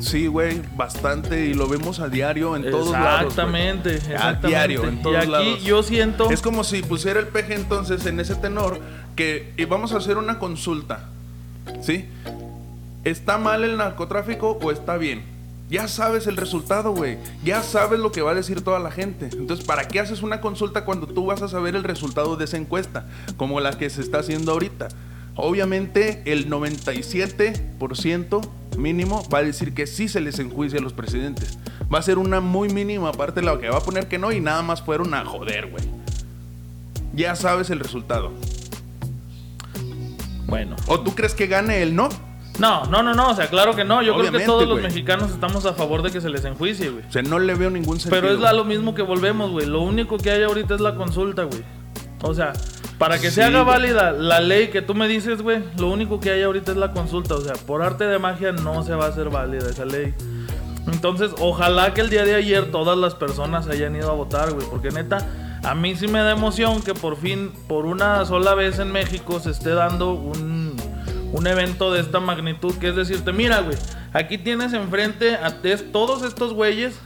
Sí, 0.00 0.26
güey, 0.26 0.62
bastante 0.74 1.46
y 1.46 1.54
lo 1.54 1.68
vemos 1.68 2.00
a 2.00 2.08
diario 2.08 2.56
en 2.56 2.70
todos 2.70 2.90
lados. 2.92 3.32
Exactamente, 3.32 3.90
A 3.90 3.92
exactamente. 3.94 4.48
diario, 4.48 4.84
en 4.84 5.02
todos 5.02 5.14
y 5.14 5.18
aquí 5.18 5.30
lados. 5.30 5.62
yo 5.64 5.82
siento. 5.82 6.30
Es 6.30 6.40
como 6.40 6.64
si 6.64 6.82
pusiera 6.82 7.20
el 7.20 7.28
peje 7.28 7.54
entonces 7.54 8.06
en 8.06 8.20
ese 8.20 8.36
tenor 8.36 8.78
que 9.16 9.52
y 9.56 9.64
vamos 9.66 9.92
a 9.92 9.98
hacer 9.98 10.16
una 10.18 10.38
consulta. 10.38 11.08
¿Sí? 11.82 12.06
¿Está 13.04 13.38
mal 13.38 13.64
el 13.64 13.76
narcotráfico 13.76 14.58
o 14.62 14.70
está 14.70 14.96
bien? 14.96 15.35
Ya 15.68 15.88
sabes 15.88 16.28
el 16.28 16.36
resultado, 16.36 16.92
güey. 16.92 17.18
Ya 17.44 17.62
sabes 17.62 17.98
lo 17.98 18.12
que 18.12 18.22
va 18.22 18.30
a 18.30 18.34
decir 18.34 18.62
toda 18.62 18.78
la 18.78 18.92
gente. 18.92 19.28
Entonces, 19.32 19.66
¿para 19.66 19.88
qué 19.88 19.98
haces 19.98 20.22
una 20.22 20.40
consulta 20.40 20.84
cuando 20.84 21.08
tú 21.08 21.26
vas 21.26 21.42
a 21.42 21.48
saber 21.48 21.74
el 21.74 21.82
resultado 21.82 22.36
de 22.36 22.44
esa 22.44 22.56
encuesta? 22.56 23.06
Como 23.36 23.60
la 23.60 23.76
que 23.76 23.90
se 23.90 24.00
está 24.00 24.18
haciendo 24.18 24.52
ahorita. 24.52 24.88
Obviamente, 25.34 26.22
el 26.24 26.48
97% 26.48 28.48
mínimo 28.78 29.28
va 29.28 29.38
a 29.38 29.42
decir 29.42 29.74
que 29.74 29.86
sí 29.86 30.08
se 30.08 30.20
les 30.20 30.38
enjuicia 30.38 30.78
a 30.78 30.82
los 30.82 30.92
presidentes. 30.92 31.58
Va 31.92 31.98
a 31.98 32.02
ser 32.02 32.18
una 32.18 32.40
muy 32.40 32.68
mínima 32.68 33.12
parte 33.12 33.42
la 33.42 33.58
que 33.58 33.68
va 33.68 33.78
a 33.78 33.82
poner 33.82 34.06
que 34.06 34.18
no 34.18 34.32
y 34.32 34.40
nada 34.40 34.62
más 34.62 34.82
fueron 34.82 35.14
a 35.14 35.24
joder, 35.24 35.70
güey. 35.70 35.84
Ya 37.12 37.34
sabes 37.34 37.70
el 37.70 37.80
resultado. 37.80 38.32
Bueno. 40.46 40.76
¿O 40.86 41.00
tú 41.00 41.14
crees 41.14 41.34
que 41.34 41.48
gane 41.48 41.82
el 41.82 41.96
no? 41.96 42.08
No, 42.58 42.84
no, 42.86 43.02
no, 43.02 43.14
no. 43.14 43.30
O 43.30 43.34
sea, 43.34 43.48
claro 43.48 43.74
que 43.74 43.84
no. 43.84 44.02
Yo 44.02 44.16
creo 44.16 44.32
que 44.32 44.40
todos 44.40 44.66
los 44.66 44.80
mexicanos 44.80 45.30
estamos 45.30 45.66
a 45.66 45.74
favor 45.74 46.02
de 46.02 46.10
que 46.10 46.20
se 46.20 46.30
les 46.30 46.44
enjuicie, 46.44 46.90
güey. 46.90 47.04
O 47.06 47.12
sea, 47.12 47.22
no 47.22 47.38
le 47.38 47.54
veo 47.54 47.70
ningún 47.70 48.00
sentido. 48.00 48.20
Pero 48.20 48.34
es 48.34 48.54
lo 48.54 48.64
mismo 48.64 48.94
que 48.94 49.02
volvemos, 49.02 49.50
güey. 49.50 49.66
Lo 49.66 49.82
único 49.82 50.16
que 50.18 50.30
hay 50.30 50.42
ahorita 50.42 50.74
es 50.74 50.80
la 50.80 50.94
consulta, 50.94 51.44
güey. 51.44 51.62
O 52.22 52.34
sea, 52.34 52.54
para 52.98 53.18
que 53.18 53.28
Sí, 53.28 53.36
se 53.36 53.44
haga 53.44 53.62
válida 53.62 54.12
la 54.12 54.40
ley 54.40 54.68
que 54.68 54.80
tú 54.80 54.94
me 54.94 55.06
dices, 55.06 55.42
güey, 55.42 55.62
lo 55.78 55.88
único 55.88 56.18
que 56.18 56.30
hay 56.30 56.42
ahorita 56.42 56.72
es 56.72 56.78
la 56.78 56.92
consulta. 56.92 57.34
O 57.34 57.40
sea, 57.40 57.54
por 57.54 57.82
arte 57.82 58.04
de 58.04 58.18
magia 58.18 58.52
no 58.52 58.82
se 58.82 58.94
va 58.94 59.06
a 59.06 59.08
hacer 59.08 59.28
válida 59.28 59.68
esa 59.68 59.84
ley. 59.84 60.14
Entonces, 60.86 61.32
ojalá 61.40 61.92
que 61.94 62.00
el 62.00 62.10
día 62.10 62.24
de 62.24 62.34
ayer 62.34 62.70
todas 62.70 62.96
las 62.96 63.14
personas 63.14 63.68
hayan 63.68 63.96
ido 63.96 64.10
a 64.10 64.14
votar, 64.14 64.52
güey. 64.52 64.66
Porque 64.68 64.90
neta, 64.90 65.18
a 65.62 65.74
mí 65.74 65.96
sí 65.96 66.06
me 66.06 66.20
da 66.20 66.30
emoción 66.30 66.80
que 66.80 66.94
por 66.94 67.16
fin, 67.16 67.52
por 67.66 67.86
una 67.86 68.24
sola 68.24 68.54
vez 68.54 68.78
en 68.78 68.92
México, 68.92 69.40
se 69.40 69.50
esté 69.50 69.70
dando 69.70 70.12
un, 70.12 70.75
un 71.36 71.46
evento 71.46 71.92
de 71.92 72.00
esta 72.00 72.20
magnitud. 72.20 72.74
Que 72.78 72.88
es 72.88 72.96
decirte, 72.96 73.32
mira, 73.32 73.60
güey, 73.60 73.76
aquí 74.12 74.38
tienes 74.38 74.72
enfrente 74.72 75.34
a 75.34 75.60
todos 75.92 76.22
estos 76.22 76.52
güeyes 76.52 76.98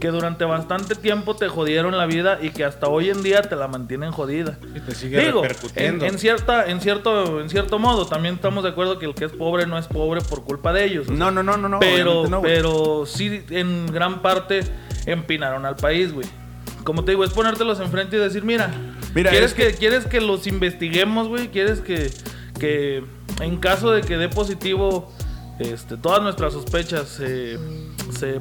que 0.00 0.08
durante 0.08 0.44
bastante 0.44 0.96
tiempo 0.96 1.36
te 1.36 1.46
jodieron 1.48 1.96
la 1.96 2.06
vida 2.06 2.38
y 2.42 2.50
que 2.50 2.64
hasta 2.64 2.88
hoy 2.88 3.08
en 3.10 3.22
día 3.22 3.40
te 3.42 3.54
la 3.54 3.68
mantienen 3.68 4.10
jodida. 4.10 4.58
Y 4.74 4.80
te 4.80 4.96
sigue 4.96 5.24
Digo, 5.24 5.44
en, 5.44 5.48
repercutiendo. 5.50 6.04
en 6.06 6.18
cierta, 6.18 6.66
en 6.68 6.80
cierto, 6.80 7.40
en 7.40 7.48
cierto 7.48 7.78
modo, 7.78 8.06
también 8.06 8.34
estamos 8.34 8.64
de 8.64 8.70
acuerdo 8.70 8.98
que 8.98 9.06
el 9.06 9.14
que 9.14 9.26
es 9.26 9.32
pobre 9.32 9.64
no 9.66 9.78
es 9.78 9.86
pobre 9.86 10.20
por 10.20 10.42
culpa 10.42 10.72
de 10.72 10.84
ellos. 10.86 11.08
No, 11.08 11.30
no, 11.30 11.44
no, 11.44 11.56
no, 11.56 11.68
no. 11.68 11.78
pero, 11.78 12.26
no, 12.26 12.42
pero 12.42 13.04
sí, 13.06 13.42
en 13.50 13.86
gran 13.86 14.22
parte 14.22 14.62
empinaron 15.06 15.64
al 15.66 15.76
país, 15.76 16.12
güey. 16.12 16.26
Como 16.82 17.04
te 17.04 17.12
digo, 17.12 17.22
es 17.22 17.30
ponértelos 17.30 17.78
enfrente 17.78 18.16
y 18.16 18.18
decir, 18.18 18.42
mira, 18.42 18.74
Mira, 19.14 19.30
¿quieres, 19.30 19.50
es 19.50 19.54
que, 19.54 19.68
que- 19.68 19.74
¿quieres 19.74 20.06
que 20.06 20.20
los 20.20 20.48
investiguemos, 20.48 21.28
güey? 21.28 21.46
¿Quieres 21.48 21.78
que, 21.80 22.10
que 22.58 23.04
en 23.42 23.56
caso 23.56 23.90
de 23.90 24.02
que 24.02 24.16
dé 24.16 24.28
positivo 24.28 25.10
este, 25.58 25.96
todas 25.96 26.22
nuestras 26.22 26.52
sospechas 26.52 27.08
se, 27.08 27.58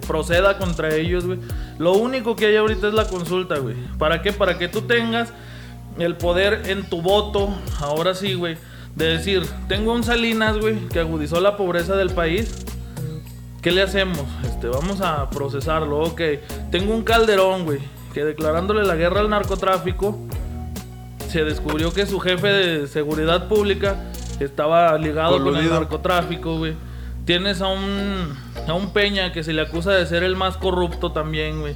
proceda 0.08 0.58
contra 0.58 0.96
ellos, 0.96 1.26
güey? 1.26 1.40
Lo 1.78 1.94
único 1.94 2.36
que 2.36 2.48
hay 2.48 2.56
ahorita 2.56 2.88
es 2.88 2.94
la 2.94 3.06
consulta, 3.06 3.58
güey. 3.58 3.76
¿Para 3.98 4.22
qué? 4.22 4.32
Para 4.32 4.58
que 4.58 4.68
tú 4.68 4.84
tengas 4.84 5.34
el 5.98 6.16
poder 6.16 6.64
en 6.66 6.90
tu 6.90 7.02
voto, 7.02 7.50
ahora 7.80 8.14
sí, 8.16 8.34
güey, 8.34 8.58
de 8.96 9.06
decir, 9.06 9.44
tengo 9.68 9.94
un 9.94 10.04
Salinas, 10.04 10.58
güey, 10.58 10.88
que 10.90 11.00
agudizó 11.00 11.40
la 11.42 11.58
pobreza 11.58 11.96
del 11.96 12.12
país. 12.12 12.66
¿Qué 13.62 13.72
le 13.72 13.82
hacemos? 13.82 14.26
Este, 14.44 14.68
vamos 14.68 15.02
a 15.02 15.30
procesarlo, 15.30 16.00
ok. 16.00 16.22
Tengo 16.72 16.94
un 16.94 17.04
Calderón, 17.04 17.66
güey, 17.66 17.80
que 18.14 18.24
declarándole 18.24 18.84
la 18.84 18.96
guerra 18.96 19.20
al 19.20 19.30
narcotráfico, 19.30 20.18
se 21.30 21.44
descubrió 21.44 21.94
que 21.94 22.06
su 22.06 22.20
jefe 22.20 22.48
de 22.48 22.88
seguridad 22.88 23.48
pública 23.48 24.12
estaba 24.44 24.98
ligado 24.98 25.44
con 25.44 25.56
el 25.56 25.70
narcotráfico, 25.70 26.58
güey. 26.58 26.74
Tienes 27.26 27.62
a 27.62 27.68
un, 27.68 28.36
a 28.68 28.74
un 28.74 28.94
Peña 28.94 29.32
que 29.32 29.44
se 29.44 29.54
le 29.54 29.62
acusa 29.62 29.92
de 29.92 30.06
ser 30.06 30.24
el 30.24 30.36
más 30.36 30.58
corrupto 30.58 31.12
también, 31.12 31.62
güey. 31.62 31.76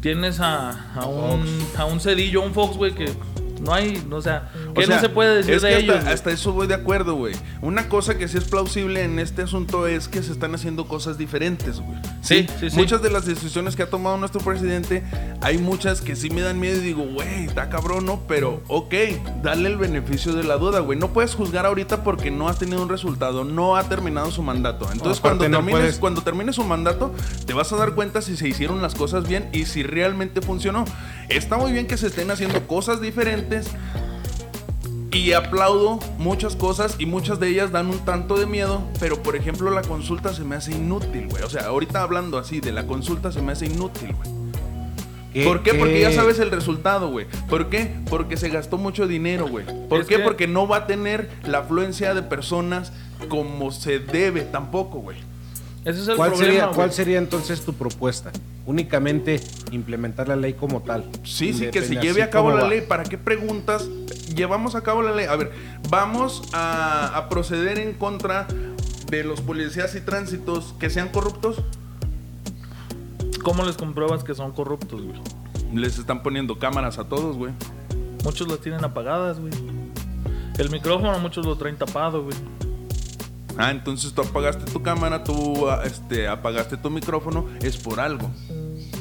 Tienes 0.00 0.40
a, 0.40 0.92
a, 0.94 1.06
un, 1.06 1.44
a 1.76 1.84
un 1.84 2.00
Cedillo, 2.00 2.42
a 2.42 2.46
un 2.46 2.54
Fox, 2.54 2.76
güey, 2.76 2.92
que 2.92 3.12
no 3.60 3.72
hay, 3.72 4.06
o 4.10 4.20
sea, 4.22 4.50
O 4.76 4.82
sea, 4.86 4.96
no 4.96 5.00
se 5.00 5.08
puede 5.08 5.36
decir 5.36 5.54
es 5.54 5.62
de 5.62 5.68
que 5.70 5.76
ellos. 5.78 6.04
Hasta, 6.04 6.30
eso 6.30 6.52
voy 6.52 6.66
de 6.66 6.74
acuerdo, 6.74 7.14
güey. 7.14 7.34
Una 7.62 7.88
cosa 7.88 8.16
que 8.18 8.28
sí 8.28 8.36
es 8.38 8.44
plausible 8.44 9.02
en 9.04 9.18
este 9.18 9.42
asunto 9.42 9.86
es 9.86 10.08
que 10.08 10.22
se 10.22 10.32
están 10.32 10.54
haciendo 10.54 10.86
cosas 10.88 11.18
diferentes, 11.18 11.80
güey. 11.80 11.98
Sí, 12.22 12.46
sí, 12.60 12.70
sí. 12.70 12.76
Muchas 12.76 13.02
de 13.02 13.10
las 13.10 13.24
decisiones 13.26 13.76
que 13.76 13.82
ha 13.82 13.90
tomado 13.90 14.16
nuestro 14.16 14.40
presidente, 14.40 15.02
hay 15.40 15.58
muchas 15.58 16.00
que 16.00 16.16
sí 16.16 16.30
me 16.30 16.40
dan 16.42 16.58
miedo 16.60 16.76
y 16.76 16.80
digo, 16.84 17.04
güey, 17.04 17.44
está 17.44 17.68
cabrón, 17.68 18.04
¿no? 18.06 18.22
Pero, 18.26 18.62
ok, 18.68 18.94
dale 19.42 19.68
el 19.68 19.76
beneficio 19.76 20.32
de 20.32 20.44
la 20.44 20.56
duda, 20.56 20.80
güey. 20.80 20.98
No 20.98 21.12
puedes 21.12 21.34
juzgar 21.34 21.66
ahorita 21.66 22.02
porque 22.04 22.30
no 22.30 22.48
has 22.48 22.58
tenido 22.58 22.82
un 22.82 22.88
resultado, 22.88 23.44
no 23.44 23.76
ha 23.76 23.88
terminado 23.88 24.30
su 24.30 24.42
mandato. 24.42 24.88
Entonces, 24.92 25.20
cuando, 25.20 25.48
no 25.48 25.58
termines, 25.58 25.80
puedes- 25.80 25.98
cuando 25.98 26.22
termine 26.22 26.52
su 26.52 26.64
mandato, 26.64 27.14
te 27.46 27.52
vas 27.52 27.72
a 27.72 27.76
dar 27.76 27.94
cuenta 27.94 28.20
si 28.22 28.36
se 28.36 28.48
hicieron 28.48 28.82
las 28.82 28.94
cosas 28.94 29.28
bien 29.28 29.48
y 29.52 29.64
si 29.66 29.82
realmente 29.82 30.40
funcionó. 30.40 30.84
Está 31.28 31.56
muy 31.56 31.72
bien 31.72 31.86
que 31.86 31.96
se 31.96 32.08
estén 32.08 32.30
haciendo 32.30 32.66
cosas 32.66 33.00
diferentes, 33.00 33.68
y 35.12 35.32
aplaudo 35.32 35.98
muchas 36.18 36.56
cosas 36.56 36.96
y 36.98 37.06
muchas 37.06 37.40
de 37.40 37.48
ellas 37.48 37.72
dan 37.72 37.86
un 37.88 37.98
tanto 38.00 38.36
de 38.36 38.46
miedo, 38.46 38.82
pero 39.00 39.22
por 39.22 39.36
ejemplo 39.36 39.70
la 39.70 39.82
consulta 39.82 40.34
se 40.34 40.44
me 40.44 40.56
hace 40.56 40.72
inútil, 40.72 41.28
güey. 41.28 41.42
O 41.42 41.48
sea, 41.50 41.66
ahorita 41.66 42.02
hablando 42.02 42.38
así 42.38 42.60
de 42.60 42.72
la 42.72 42.86
consulta 42.86 43.32
se 43.32 43.40
me 43.42 43.52
hace 43.52 43.66
inútil, 43.66 44.14
güey. 44.14 44.36
¿Por 45.44 45.62
qué? 45.62 45.74
Porque 45.74 46.00
ya 46.00 46.12
sabes 46.12 46.38
el 46.38 46.50
resultado, 46.50 47.10
güey. 47.10 47.26
¿Por 47.50 47.68
qué? 47.68 47.94
Porque 48.08 48.38
se 48.38 48.48
gastó 48.48 48.78
mucho 48.78 49.06
dinero, 49.06 49.46
güey. 49.46 49.66
¿Por 49.88 50.00
Es 50.00 50.06
qué? 50.06 50.16
que- 50.16 50.22
Porque 50.22 50.46
no 50.46 50.66
va 50.66 50.78
a 50.78 50.86
tener 50.86 51.28
la 51.44 51.58
afluencia 51.58 52.14
de 52.14 52.22
personas 52.22 52.92
como 53.28 53.70
se 53.70 53.98
debe 53.98 54.42
tampoco, 54.42 55.00
güey. 55.00 55.18
Ese 55.84 56.00
es 56.00 56.08
el 56.08 56.16
¿Cuál, 56.16 56.30
problema, 56.30 56.52
sería. 56.52 56.68
¿Cuál 56.74 56.92
sería 56.92 57.18
entonces 57.18 57.60
tu 57.66 57.74
propuesta? 57.74 58.32
Únicamente 58.64 59.40
implementar 59.72 60.26
la 60.26 60.36
ley 60.36 60.54
como 60.54 60.80
tal. 60.82 61.04
Sí, 61.22 61.52
sí, 61.52 61.66
que 61.70 61.82
se 61.82 61.96
lleve 61.96 62.22
a 62.22 62.30
cabo 62.30 62.50
la 62.50 62.62
va. 62.64 62.68
ley. 62.70 62.80
¿Para 62.80 63.04
qué 63.04 63.18
preguntas? 63.18 63.86
Llevamos 64.36 64.74
a 64.74 64.82
cabo 64.82 65.02
la 65.02 65.12
ley. 65.12 65.26
A 65.26 65.34
ver, 65.36 65.52
vamos 65.88 66.42
a, 66.52 67.16
a 67.16 67.28
proceder 67.28 67.78
en 67.78 67.94
contra 67.94 68.46
de 69.10 69.24
los 69.24 69.40
policías 69.40 69.94
y 69.94 70.00
tránsitos 70.00 70.74
que 70.78 70.90
sean 70.90 71.08
corruptos. 71.08 71.56
¿Cómo 73.42 73.64
les 73.64 73.76
compruebas 73.76 74.24
que 74.24 74.34
son 74.34 74.52
corruptos, 74.52 75.00
güey? 75.02 75.20
Les 75.74 75.98
están 75.98 76.22
poniendo 76.22 76.58
cámaras 76.58 76.98
a 76.98 77.04
todos, 77.08 77.36
güey. 77.36 77.52
Muchos 78.24 78.48
las 78.48 78.60
tienen 78.60 78.84
apagadas, 78.84 79.38
güey. 79.40 79.52
El 80.58 80.70
micrófono 80.70 81.18
muchos 81.18 81.46
lo 81.46 81.56
traen 81.56 81.76
tapado, 81.76 82.24
güey. 82.24 82.36
Ah, 83.58 83.70
entonces 83.70 84.12
tú 84.12 84.22
apagaste 84.22 84.70
tu 84.70 84.82
cámara, 84.82 85.24
tú 85.24 85.68
ah, 85.70 85.82
este, 85.84 86.28
apagaste 86.28 86.76
tu 86.76 86.90
micrófono, 86.90 87.46
es 87.62 87.76
por 87.76 88.00
algo. 88.00 88.30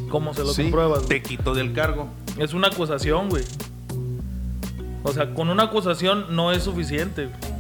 ¿Cómo 0.10 0.34
se 0.34 0.44
lo 0.44 0.54
Sí, 0.54 0.64
compruebas? 0.64 1.00
güey? 1.00 1.10
Te 1.10 1.22
quito 1.24 1.54
del 1.54 1.74
cargo. 1.74 2.08
Es 2.38 2.54
una 2.54 2.68
acusación, 2.68 3.30
güey. 3.30 3.44
O 5.06 5.14
sea, 5.14 5.34
con 5.34 5.50
una 5.50 5.64
acusación 5.64 6.36
no 6.36 6.52
es 6.52 6.64
suficiente. 6.64 7.28
güey. 7.28 7.56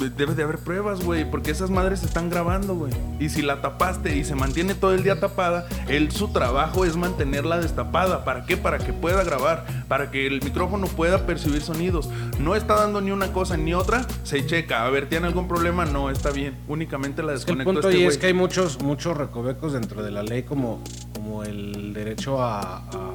De- 0.00 0.10
Debe 0.10 0.34
de 0.34 0.42
haber 0.42 0.58
pruebas, 0.58 1.04
güey, 1.04 1.30
porque 1.30 1.52
esas 1.52 1.70
madres 1.70 2.00
se 2.00 2.06
están 2.06 2.28
grabando, 2.28 2.74
güey. 2.74 2.92
Y 3.20 3.28
si 3.28 3.40
la 3.42 3.60
tapaste 3.62 4.16
y 4.16 4.24
se 4.24 4.34
mantiene 4.34 4.74
todo 4.74 4.92
el 4.94 5.04
día 5.04 5.20
tapada, 5.20 5.68
él 5.86 6.10
su 6.10 6.32
trabajo 6.32 6.84
es 6.84 6.96
mantenerla 6.96 7.60
destapada. 7.60 8.24
¿Para 8.24 8.44
qué? 8.44 8.56
Para 8.56 8.78
que 8.78 8.92
pueda 8.92 9.22
grabar, 9.22 9.64
para 9.86 10.10
que 10.10 10.26
el 10.26 10.42
micrófono 10.42 10.88
pueda 10.88 11.24
percibir 11.26 11.60
sonidos. 11.62 12.08
No 12.40 12.56
está 12.56 12.74
dando 12.74 13.00
ni 13.00 13.12
una 13.12 13.32
cosa 13.32 13.56
ni 13.56 13.72
otra, 13.74 14.04
se 14.24 14.44
checa. 14.44 14.84
A 14.84 14.90
ver, 14.90 15.08
¿tiene 15.08 15.28
algún 15.28 15.46
problema? 15.46 15.84
No, 15.84 16.10
está 16.10 16.30
bien. 16.32 16.56
Únicamente 16.66 17.22
la 17.22 17.34
Es 17.34 17.44
que 17.44 17.52
el 17.52 17.58
desconecto 17.58 17.82
punto 17.82 17.88
este 17.90 18.06
es 18.06 18.18
que 18.18 18.26
hay 18.26 18.34
muchos, 18.34 18.82
muchos 18.82 19.16
recovecos 19.16 19.72
dentro 19.72 20.02
de 20.02 20.10
la 20.10 20.24
ley 20.24 20.42
como, 20.42 20.82
como 21.14 21.44
el 21.44 21.92
derecho 21.94 22.42
a, 22.42 22.78
a 22.78 23.11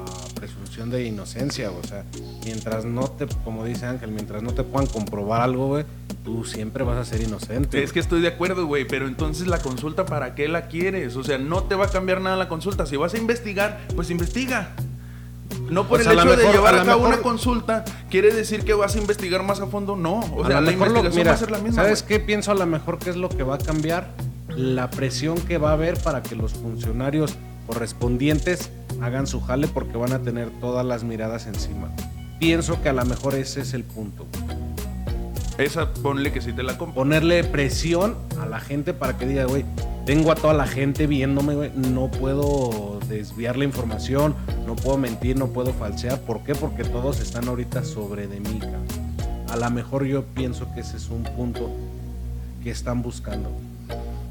presunción 0.78 0.90
de 0.90 1.04
inocencia. 1.06 1.70
O 1.70 1.86
sea, 1.86 2.04
mientras 2.44 2.84
no 2.84 3.08
te, 3.08 3.26
como 3.44 3.64
dice 3.64 3.86
Ángel, 3.86 4.10
mientras 4.12 4.42
no 4.42 4.52
te 4.52 4.62
puedan 4.62 4.86
comprobar 4.86 5.42
algo, 5.42 5.68
güey, 5.68 5.84
tú 6.24 6.44
siempre 6.44 6.84
vas 6.84 6.96
a 6.98 7.04
ser 7.04 7.20
inocente. 7.22 7.82
Es 7.82 7.92
que 7.92 8.00
estoy 8.00 8.20
de 8.20 8.28
acuerdo, 8.28 8.66
güey, 8.66 8.86
pero 8.86 9.06
entonces 9.06 9.46
la 9.46 9.58
consulta, 9.58 10.06
¿para 10.06 10.34
qué 10.34 10.48
la 10.48 10.68
quieres? 10.68 11.16
O 11.16 11.24
sea, 11.24 11.38
no 11.38 11.64
te 11.64 11.74
va 11.74 11.86
a 11.86 11.90
cambiar 11.90 12.20
nada 12.20 12.36
la 12.36 12.48
consulta. 12.48 12.86
Si 12.86 12.96
vas 12.96 13.14
a 13.14 13.18
investigar, 13.18 13.80
pues 13.94 14.10
investiga. 14.10 14.70
No 15.70 15.82
por 15.86 15.98
Pues 16.02 16.06
el 16.06 16.18
a 16.18 16.22
hecho 16.22 16.36
de 16.36 16.52
llevar 16.52 16.74
a 16.76 16.82
a, 16.82 16.84
cabo 16.84 17.02
mejor- 17.02 17.14
una 17.14 17.22
consulta, 17.22 17.84
quiere 18.10 18.32
decir 18.32 18.64
que 18.64 18.74
vas 18.74 18.94
a 18.94 18.98
investigar 18.98 19.42
más 19.42 19.60
a 19.60 19.66
fondo. 19.66 19.96
No, 19.96 20.20
o 20.20 20.44
A 20.44 20.46
sea, 20.46 20.60
lo 20.60 20.66
la 20.66 20.70
mejor 20.72 20.90
lo- 20.90 20.98
investigación 21.00 21.16
mira, 21.16 21.30
va 21.32 21.34
a 21.34 21.38
ser 21.38 21.50
la 21.50 21.58
misma. 21.58 21.82
¿Sabes 21.82 22.02
qué 22.02 22.20
pienso 22.20 22.52
a 22.52 22.54
lo 22.54 22.66
mejor 22.66 22.98
que 22.98 23.10
es 23.10 23.16
lo 23.16 23.28
que 23.28 23.42
va 23.42 23.56
a 23.56 23.58
cambiar? 23.58 24.08
La 24.54 24.90
presión 24.90 25.36
que 25.38 25.58
va 25.58 25.70
a 25.70 25.72
haber 25.74 25.98
para 25.98 26.22
que 26.22 26.34
los 26.36 26.52
funcionarios 26.54 27.34
correspondientes 27.68 28.70
hagan 29.00 29.28
su 29.28 29.40
jale 29.40 29.68
porque 29.68 29.96
van 29.96 30.12
a 30.12 30.20
tener 30.20 30.50
todas 30.60 30.84
las 30.84 31.04
miradas 31.04 31.46
encima. 31.46 31.94
Pienso 32.40 32.82
que 32.82 32.88
a 32.88 32.92
lo 32.92 33.04
mejor 33.04 33.34
ese 33.34 33.60
es 33.60 33.74
el 33.74 33.84
punto. 33.84 34.26
Esa 35.58 35.92
ponle 35.92 36.32
que 36.32 36.40
sí 36.40 36.52
te 36.52 36.62
la 36.62 36.78
compro. 36.78 36.94
Ponerle 36.94 37.44
presión 37.44 38.16
a 38.40 38.46
la 38.46 38.58
gente 38.58 38.94
para 38.94 39.18
que 39.18 39.26
diga, 39.26 39.44
güey, 39.44 39.64
tengo 40.06 40.32
a 40.32 40.34
toda 40.34 40.54
la 40.54 40.66
gente 40.66 41.06
viéndome, 41.06 41.54
güey, 41.54 41.70
no 41.74 42.10
puedo 42.10 42.98
desviar 43.08 43.56
la 43.56 43.64
información, 43.64 44.34
no 44.66 44.74
puedo 44.74 44.96
mentir, 44.96 45.36
no 45.36 45.48
puedo 45.48 45.74
falsear. 45.74 46.20
¿Por 46.20 46.42
qué? 46.44 46.54
Porque 46.54 46.84
todos 46.84 47.20
están 47.20 47.48
ahorita 47.48 47.84
sobre 47.84 48.26
de 48.26 48.40
mí, 48.40 48.58
cabrón. 48.60 48.86
A 49.50 49.56
lo 49.56 49.70
mejor 49.70 50.04
yo 50.04 50.24
pienso 50.24 50.72
que 50.74 50.80
ese 50.80 50.96
es 50.96 51.10
un 51.10 51.24
punto 51.24 51.70
que 52.62 52.70
están 52.70 53.02
buscando. 53.02 53.50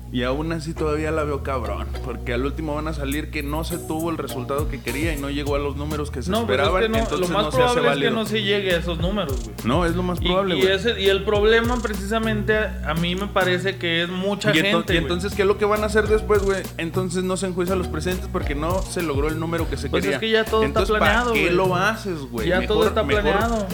Y 0.10 0.24
aún 0.24 0.54
así 0.54 0.74
todavía 0.74 1.12
la 1.12 1.26
veo 1.26 1.43
cabrón. 1.43 1.86
Porque 2.06 2.34
al 2.34 2.46
último 2.46 2.74
van 2.76 2.88
a 2.88 2.93
salir 2.93 3.30
que 3.30 3.43
no 3.43 3.65
se 3.65 3.78
tuvo 3.78 4.10
el 4.10 4.17
resultado 4.17 4.70
que 4.70 4.80
quería 4.82 5.13
y 5.13 5.17
no 5.20 5.30
llegó 5.30 5.56
a 5.56 5.60
los 5.60 5.76
números 5.76 6.12
que 6.12 6.22
se 6.22 6.32
No, 6.32 6.39
esperaban. 6.41 6.82
es 6.82 6.88
que 6.88 6.89
no, 6.93 6.98
entonces 7.00 7.28
lo 7.30 7.34
más 7.36 7.46
no 7.46 7.52
se 7.52 7.62
hace 7.62 7.74
probable 7.74 8.06
es 8.06 8.10
que 8.12 8.15
no 8.15 8.26
se 8.26 8.41
llegue 8.41 8.74
a 8.74 8.78
esos 8.78 9.00
números, 9.00 9.43
güey. 9.43 9.56
No, 9.65 9.86
es 9.86 9.96
lo 9.98 10.04
más 10.04 10.20
Y, 10.22 10.26
probable, 10.28 10.58
y 10.58 10.62
güey. 10.62 10.74
ese- 10.74 11.00
y 11.02 11.08
el 11.10 11.26
problema 11.26 11.78
precisamente 11.82 12.58
a 12.58 12.93
mí 12.93 13.15
me 13.15 13.28
parece 13.28 13.76
que 13.76 14.04
es 14.04 14.10
mucha 14.10 14.52
Y, 14.52 14.62
gente. 14.62 14.70
y 14.70 14.72
güey. 14.86 14.98
entonces, 15.00 15.34
¿qué 15.36 15.41
es 15.41 15.48
lo 15.48 15.58
que 15.58 15.65
van 15.65 15.84
a 15.84 15.88
hacer 15.88 16.08
después, 16.08 16.41
güey? 16.41 16.63
Entonces 16.78 17.26
no 17.26 17.36
se 17.36 17.48
enjuicia 17.48 17.76
a 17.76 17.78
los 17.78 17.89
presentes 17.89 18.30
porque 18.32 18.56
no 18.56 18.82
se 18.82 19.02
logró 19.04 19.28
el 19.28 19.38
número 19.41 19.70
que 19.70 19.76
se 19.76 19.89
Pues 19.89 20.04
quería. 20.04 20.15
es 20.15 20.22
que 20.22 20.30
ya 20.32 20.46
todo 20.46 20.63
está 20.63 20.80
entonces, 20.82 20.96
planeado, 20.98 21.32
¿Para 21.32 21.34
qué 21.36 21.41
güey. 21.48 21.56
lo 21.56 21.76
haces, 21.76 22.20
güey? 22.32 22.48
ya 22.48 22.65
todo 22.65 22.80
Mejor- 22.80 22.88
está 22.88 23.04
mejor 23.04 23.24
planeado. 23.24 23.67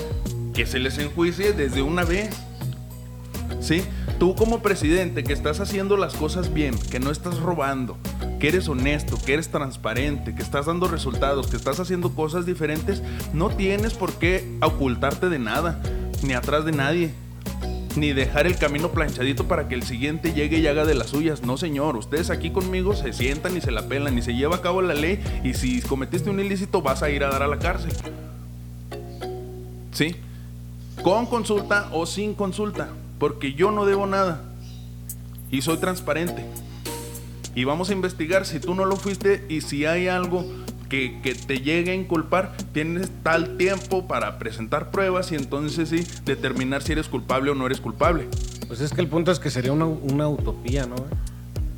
Que 0.56 0.66
se 0.66 0.80
les 0.80 0.98
enjuicie 0.98 1.54
desde 1.54 1.84
una 1.84 2.04
vez. 2.04 2.36
¿Sí? 3.60 3.84
Tú 4.24 4.36
como 4.36 4.62
presidente 4.62 5.26
que 5.26 5.34
estás 5.34 5.60
haciendo 5.60 5.98
las 5.98 6.14
cosas 6.14 6.54
bien, 6.54 6.80
que 6.90 7.02
no 7.02 7.12
estás 7.12 7.42
robando, 7.42 7.98
que 8.40 8.48
eres 8.48 8.70
honesto, 8.70 9.18
que 9.22 9.34
eres 9.34 9.50
transparente, 9.50 10.34
que 10.34 10.42
estás 10.42 10.68
dando 10.68 10.88
resultados, 10.88 11.48
que 11.48 11.58
estás 11.58 11.82
haciendo 11.82 12.16
cosas 12.16 12.46
diferentes, 12.46 13.04
no 13.34 13.50
tienes 13.50 13.96
por 13.96 14.14
qué 14.14 14.50
ocultarte 14.62 15.28
de 15.28 15.40
nada, 15.40 15.82
ni 16.22 16.32
atrás 16.32 16.64
de 16.64 16.72
nadie. 16.72 17.14
Ni 17.98 18.14
dejar 18.14 18.48
el 18.48 18.56
camino 18.56 18.92
planchadito 18.92 19.46
para 19.50 19.68
que 19.68 19.76
el 19.76 19.84
siguiente 19.84 20.32
llegue 20.32 20.60
y 20.60 20.68
haga 20.68 20.86
de 20.86 20.96
las 20.96 21.10
suyas. 21.10 21.42
No, 21.42 21.58
señor. 21.58 21.98
Ustedes 21.98 22.30
aquí 22.30 22.50
conmigo 22.50 22.96
se 22.96 23.12
sientan 23.12 23.58
y 23.58 23.60
se 23.60 23.72
la 23.72 23.90
pelan 23.90 24.18
y 24.18 24.22
se 24.22 24.34
lleva 24.34 24.56
a 24.56 24.62
cabo 24.62 24.82
la 24.82 24.94
ley. 24.94 25.22
Y 25.44 25.54
si 25.56 25.82
cometiste 25.82 26.30
un 26.30 26.40
ilícito, 26.40 26.82
vas 26.82 27.04
a 27.04 27.10
ir 27.10 27.26
a 27.26 27.30
dar 27.30 27.44
a 27.44 27.48
la 27.48 27.60
cárcel. 27.60 27.92
¿Sí? 29.92 30.16
Con 31.04 31.26
consulta 31.26 31.90
o 31.92 32.06
sin 32.06 32.34
consulta. 32.36 32.88
Porque 33.24 33.54
yo 33.54 33.72
no 33.72 33.86
debo 33.86 34.06
nada. 34.06 34.42
Y 35.50 35.62
soy 35.62 35.78
transparente. 35.78 36.44
Y 37.56 37.64
vamos 37.64 37.90
a 37.90 37.94
investigar 37.94 38.46
si 38.46 38.60
tú 38.60 38.76
no 38.76 38.84
lo 38.84 38.98
fuiste 38.98 39.46
y 39.48 39.62
si 39.62 39.86
hay 39.86 40.10
algo 40.10 40.46
que, 40.90 41.22
que 41.22 41.34
te 41.34 41.62
llegue 41.62 41.92
a 41.92 41.96
inculpar, 41.96 42.52
tienes 42.74 43.10
tal 43.24 43.56
tiempo 43.56 44.10
para 44.10 44.40
presentar 44.40 44.92
pruebas 44.92 45.32
y 45.32 45.36
entonces 45.36 45.88
sí 45.88 46.06
determinar 46.26 46.84
si 46.84 46.92
eres 46.92 47.08
culpable 47.08 47.52
o 47.52 47.56
no 47.56 47.66
eres 47.66 47.80
culpable. 47.80 48.28
Pues 48.68 48.82
es 48.82 48.92
que 48.92 49.00
el 49.00 49.08
punto 49.08 49.32
es 49.32 49.40
que 49.40 49.50
sería 49.50 49.72
una, 49.72 49.86
una 49.86 50.28
utopía, 50.28 50.86
¿no? 50.86 50.96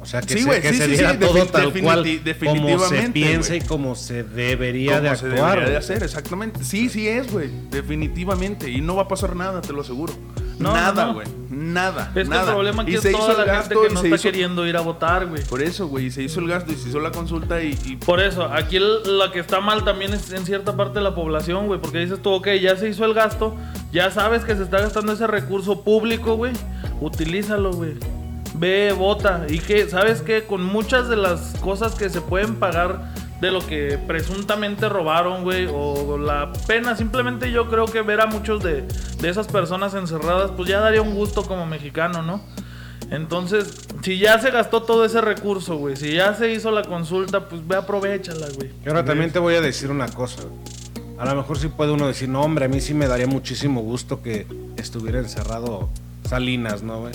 O 0.02 0.06
sea, 0.08 0.22
que 0.22 0.34
Sí, 0.34 0.40
se, 0.40 0.46
güey, 0.48 0.62
que 0.64 0.70
sí, 0.70 0.78
se 0.80 0.86
sí, 0.86 0.92
diera 0.94 1.20
todo 1.20 1.46
tal 1.46 1.72
cual 1.80 2.04
como 2.44 2.80
se 2.80 3.10
piensa 3.10 3.50
güey. 3.50 3.60
y 3.62 3.66
como 3.68 3.94
se 3.94 4.24
debería 4.24 5.00
de 5.00 5.10
Como 5.10 5.20
se 5.20 5.26
actuar. 5.28 5.50
debería 5.52 5.70
de 5.74 5.78
hacer, 5.78 6.02
exactamente. 6.02 6.64
Sí, 6.64 6.90
sí 6.90 7.08
es, 7.08 7.32
güey. 7.32 7.52
Definitivamente. 7.70 8.72
Y 8.72 8.82
no 8.82 8.96
va 8.96 9.04
a 9.04 9.08
pasar 9.08 9.36
nada, 9.36 9.62
te 9.62 9.72
lo 9.72 9.82
aseguro. 9.82 10.12
No, 10.60 10.74
nada, 10.74 11.02
no, 11.04 11.08
no. 11.10 11.14
güey. 11.16 11.28
Nada. 11.50 12.12
Es 12.16 12.28
que 12.30 12.36
el 12.36 12.42
problema 12.46 12.84
aquí 12.84 12.92
Y 12.92 12.96
es 12.96 13.02
se 13.02 13.12
toda 13.12 13.34
la 13.34 13.46
gasto 13.46 13.70
gente 13.76 13.88
que 13.88 13.92
y 13.92 13.94
no 13.96 14.02
está 14.04 14.16
hizo- 14.16 14.24
queriendo 14.24 14.66
ir 14.68 14.78
a 14.78 14.82
votar, 14.82 15.28
güey. 15.28 15.44
Por 15.44 15.62
eso, 15.62 15.88
güey. 15.88 16.12
Se 16.12 16.24
hizo 16.24 16.40
el 16.40 16.48
gasto 16.48 16.72
y 16.72 16.76
se 16.76 16.90
hizo 16.90 17.00
la 17.00 17.12
consulta 17.12 17.62
y. 17.62 17.78
y- 17.86 17.96
Por 17.98 18.20
eso, 18.22 18.44
aquí 18.46 18.78
el- 18.78 19.18
la 19.18 19.32
que 19.32 19.40
está 19.40 19.60
mal 19.62 19.84
también 19.84 20.14
es 20.14 20.32
en 20.32 20.46
cierta 20.46 20.76
parte 20.76 21.00
de 21.00 21.04
la 21.04 21.14
población, 21.16 21.68
güey. 21.68 21.80
Porque 21.80 22.00
dices 22.00 22.22
tú, 22.22 22.32
ok, 22.32 22.48
ya 22.62 22.76
se 22.78 22.90
hizo 22.90 23.06
el 23.06 23.14
gasto, 23.14 23.56
ya 23.92 24.12
sabes 24.12 24.44
que 24.44 24.56
se 24.56 24.64
está 24.64 24.80
gastando 24.82 25.12
ese 25.14 25.28
recurso 25.28 25.82
público, 25.84 26.36
güey. 26.36 26.54
Utilízalo, 27.02 27.72
güey. 27.74 27.94
Ve, 28.56 28.94
vota. 28.98 29.46
Y 29.50 29.60
que, 29.60 29.90
¿sabes 29.90 30.22
qué? 30.22 30.44
Con 30.46 30.64
muchas 30.64 31.10
de 31.10 31.18
las 31.18 31.56
cosas 31.62 31.96
que 31.96 32.10
se 32.10 32.22
pueden 32.22 32.56
pagar 32.56 33.12
de 33.46 33.52
lo 33.52 33.66
que 33.66 34.00
presuntamente 34.08 34.90
robaron, 34.90 35.44
güey, 35.44 35.68
o 35.72 36.18
la 36.18 36.52
pena, 36.68 36.96
simplemente 36.96 37.52
yo 37.52 37.70
creo 37.70 37.86
que 37.86 38.02
ver 38.02 38.22
a 38.22 38.26
muchos 38.26 38.64
de, 38.64 38.82
de 39.22 39.30
esas 39.30 39.48
personas 39.48 39.94
encerradas, 39.94 40.52
pues 40.52 40.68
ya 40.68 40.80
daría 40.80 41.02
un 41.02 41.16
gusto 41.16 41.44
como 41.44 41.66
mexicano, 41.66 42.22
¿no? 42.22 42.42
Entonces, 43.12 43.88
si 44.02 44.18
ya 44.18 44.40
se 44.40 44.50
gastó 44.50 44.82
todo 44.82 45.06
ese 45.06 45.22
recurso, 45.22 45.78
güey, 45.78 45.96
si 45.96 46.14
ya 46.14 46.34
se 46.34 46.52
hizo 46.52 46.72
la 46.72 46.84
consulta, 46.84 47.48
pues 47.48 47.66
ve, 47.68 47.76
aprovechala, 47.76 48.48
güey. 48.56 48.72
Y 48.84 48.90
ahora 48.90 49.06
también 49.06 49.32
te 49.32 49.40
voy 49.40 49.56
a 49.56 49.62
decir 49.62 49.92
una 49.92 50.08
cosa. 50.08 50.42
güey. 50.42 51.20
A 51.20 51.26
lo 51.26 51.36
mejor 51.36 51.58
sí 51.58 51.68
puede 51.68 51.92
uno 51.92 52.08
decir, 52.08 52.28
no, 52.28 52.42
hombre, 52.42 52.66
a 52.66 52.68
mí 52.68 52.82
sí 52.82 52.94
me 52.94 53.08
daría 53.08 53.28
muchísimo 53.28 53.82
gusto 53.82 54.22
que 54.22 54.48
estuviera 54.76 55.20
encerrado 55.20 55.90
Salinas, 56.28 56.82
¿no, 56.82 57.02
güey? 57.02 57.14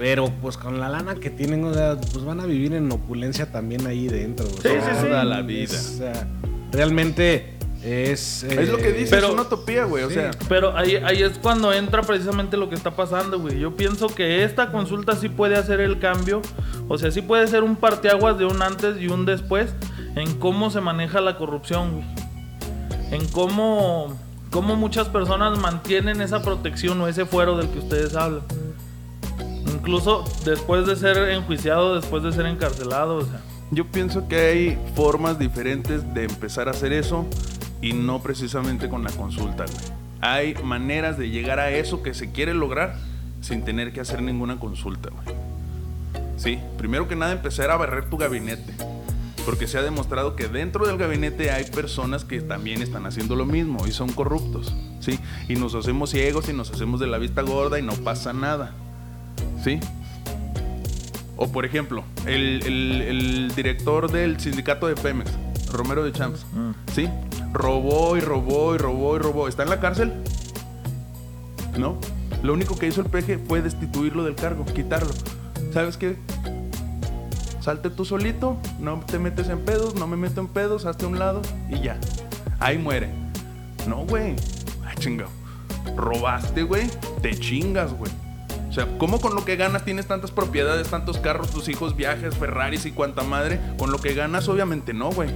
Pero 0.00 0.32
pues 0.40 0.56
con 0.56 0.80
la 0.80 0.88
lana 0.88 1.16
que 1.16 1.28
tienen, 1.28 1.62
o 1.62 1.74
sea, 1.74 1.94
pues 2.00 2.24
van 2.24 2.40
a 2.40 2.46
vivir 2.46 2.72
en 2.72 2.90
opulencia 2.90 3.52
también 3.52 3.86
ahí 3.86 4.08
dentro. 4.08 4.46
güey. 4.46 4.56
Sí, 4.62 4.68
O 4.68 4.82
sea, 4.82 4.94
sí, 4.94 5.00
sí. 5.02 5.06
Toda 5.08 5.24
la 5.24 5.42
vida. 5.42 5.64
es, 5.64 5.90
o 5.94 5.98
sea, 5.98 6.26
realmente 6.72 7.52
es... 7.84 8.42
Es 8.44 8.70
lo 8.70 8.78
que 8.78 8.88
eh, 8.88 8.92
dice, 8.94 9.10
pero- 9.10 9.26
es 9.26 9.32
una 9.34 9.42
utopía, 9.42 9.84
güey. 9.84 10.04
O 10.04 10.10
sea. 10.10 10.30
Pero 10.48 10.74
ahí, 10.74 10.96
ahí 10.96 11.22
es 11.22 11.36
cuando 11.38 11.70
entra 11.74 12.00
precisamente 12.00 12.56
lo 12.56 12.70
que 12.70 12.76
está 12.76 12.92
pasando, 12.96 13.38
güey. 13.38 13.58
Yo 13.60 13.76
pienso 13.76 14.06
que 14.08 14.42
esta 14.42 14.72
consulta 14.72 15.16
sí 15.16 15.28
puede 15.28 15.56
hacer 15.56 15.80
el 15.80 15.98
cambio. 15.98 16.40
O 16.88 16.96
sea, 16.96 17.10
sí 17.10 17.20
puede 17.20 17.46
ser 17.46 17.62
un 17.62 17.76
parteaguas 17.76 18.38
de 18.38 18.46
un 18.46 18.62
antes 18.62 18.98
y 19.02 19.08
un 19.08 19.26
después 19.26 19.74
en 20.16 20.32
cómo 20.38 20.70
se 20.70 20.80
maneja 20.80 21.20
la 21.20 21.36
corrupción, 21.36 21.92
güey. 21.92 22.04
En 23.10 23.28
cómo, 23.28 24.18
cómo 24.50 24.76
muchas 24.76 25.08
personas 25.08 25.58
mantienen 25.58 26.22
esa 26.22 26.40
protección 26.40 26.98
o 27.02 27.06
ese 27.06 27.26
fuero 27.26 27.58
del 27.58 27.68
que 27.68 27.80
ustedes 27.80 28.16
hablan. 28.16 28.40
Incluso 29.80 30.24
después 30.44 30.86
de 30.86 30.94
ser 30.94 31.16
enjuiciado, 31.30 31.94
después 31.94 32.22
de 32.22 32.32
ser 32.32 32.44
encarcelado, 32.44 33.16
o 33.16 33.24
sea. 33.24 33.40
Yo 33.70 33.86
pienso 33.86 34.28
que 34.28 34.36
hay 34.36 34.78
formas 34.94 35.38
diferentes 35.38 36.12
de 36.12 36.24
empezar 36.24 36.68
a 36.68 36.72
hacer 36.72 36.92
eso 36.92 37.26
y 37.80 37.94
no 37.94 38.20
precisamente 38.20 38.90
con 38.90 39.02
la 39.02 39.10
consulta. 39.10 39.64
Hay 40.20 40.54
maneras 40.62 41.16
de 41.16 41.30
llegar 41.30 41.58
a 41.60 41.70
eso 41.70 42.02
que 42.02 42.12
se 42.12 42.30
quiere 42.30 42.52
lograr 42.52 42.96
sin 43.40 43.64
tener 43.64 43.94
que 43.94 44.00
hacer 44.00 44.20
ninguna 44.20 44.60
consulta, 44.60 45.08
güey. 45.08 45.36
Sí, 46.36 46.58
primero 46.76 47.08
que 47.08 47.16
nada 47.16 47.32
empezar 47.32 47.70
a 47.70 47.76
barrer 47.78 48.10
tu 48.10 48.18
gabinete. 48.18 48.74
Porque 49.46 49.66
se 49.66 49.78
ha 49.78 49.82
demostrado 49.82 50.36
que 50.36 50.48
dentro 50.48 50.86
del 50.86 50.98
gabinete 50.98 51.50
hay 51.50 51.64
personas 51.64 52.26
que 52.26 52.42
también 52.42 52.82
están 52.82 53.06
haciendo 53.06 53.34
lo 53.34 53.46
mismo 53.46 53.86
y 53.86 53.92
son 53.92 54.12
corruptos, 54.12 54.74
¿sí? 55.00 55.18
Y 55.48 55.54
nos 55.54 55.74
hacemos 55.74 56.10
ciegos 56.10 56.50
y 56.50 56.52
nos 56.52 56.70
hacemos 56.70 57.00
de 57.00 57.06
la 57.06 57.16
vista 57.16 57.40
gorda 57.40 57.78
y 57.78 57.82
no 57.82 57.94
pasa 57.94 58.34
nada, 58.34 58.74
¿sí? 59.62 59.80
O 61.36 61.48
por 61.50 61.64
ejemplo, 61.64 62.04
el, 62.26 62.62
el- 62.66 63.02
el 63.02 63.54
director 63.54 64.10
del 64.10 64.38
sindicato 64.38 64.86
de 64.88 64.94
Pemex, 64.94 65.30
Romero 65.72 66.04
de 66.04 66.12
Champs, 66.12 66.44
¿sí? 66.94 67.08
Robó 67.52 68.16
y 68.16 68.20
robó 68.20 68.74
y 68.74 68.78
robó 68.78 69.16
y 69.16 69.18
robó. 69.18 69.48
¿Está 69.48 69.62
en 69.62 69.70
la 69.70 69.80
cárcel? 69.80 70.12
No. 71.78 71.96
Lo 72.42 72.52
único 72.52 72.76
que 72.78 72.86
hizo 72.86 73.00
el 73.00 73.06
PG 73.08 73.46
fue 73.46 73.60
destituirlo 73.62 74.24
del 74.24 74.34
cargo, 74.34 74.64
quitarlo. 74.64 75.10
¿Sabes 75.72 75.96
qué? 75.96 76.16
Salte 77.60 77.90
tú 77.90 78.04
solito, 78.04 78.56
no 78.78 79.00
te 79.00 79.18
metes 79.18 79.48
en 79.50 79.60
pedos, 79.60 79.94
no 79.94 80.06
me 80.06 80.16
meto 80.16 80.40
en 80.40 80.48
pedos, 80.48 80.86
hazte 80.86 81.04
a 81.04 81.08
un 81.08 81.18
lado 81.18 81.42
y 81.68 81.80
ya. 81.80 81.98
Ahí 82.58 82.78
muere. 82.78 83.10
No, 83.86 84.04
güey. 84.06 84.36
Ay, 84.86 84.96
chingado. 84.98 85.30
Robaste, 85.96 86.62
güey. 86.62 86.88
Te 87.20 87.38
chingas, 87.38 87.92
güey. 87.92 88.10
O 88.70 88.72
sea, 88.72 88.86
¿cómo 88.98 89.20
con 89.20 89.34
lo 89.34 89.44
que 89.44 89.56
ganas 89.56 89.84
tienes 89.84 90.06
tantas 90.06 90.30
propiedades, 90.30 90.88
tantos 90.88 91.18
carros, 91.18 91.50
tus 91.50 91.68
hijos, 91.68 91.96
viajes, 91.96 92.36
Ferraris 92.36 92.86
y 92.86 92.92
cuanta 92.92 93.24
madre? 93.24 93.58
Con 93.76 93.90
lo 93.90 93.98
que 93.98 94.14
ganas, 94.14 94.48
obviamente 94.48 94.94
no, 94.94 95.10
güey. 95.10 95.28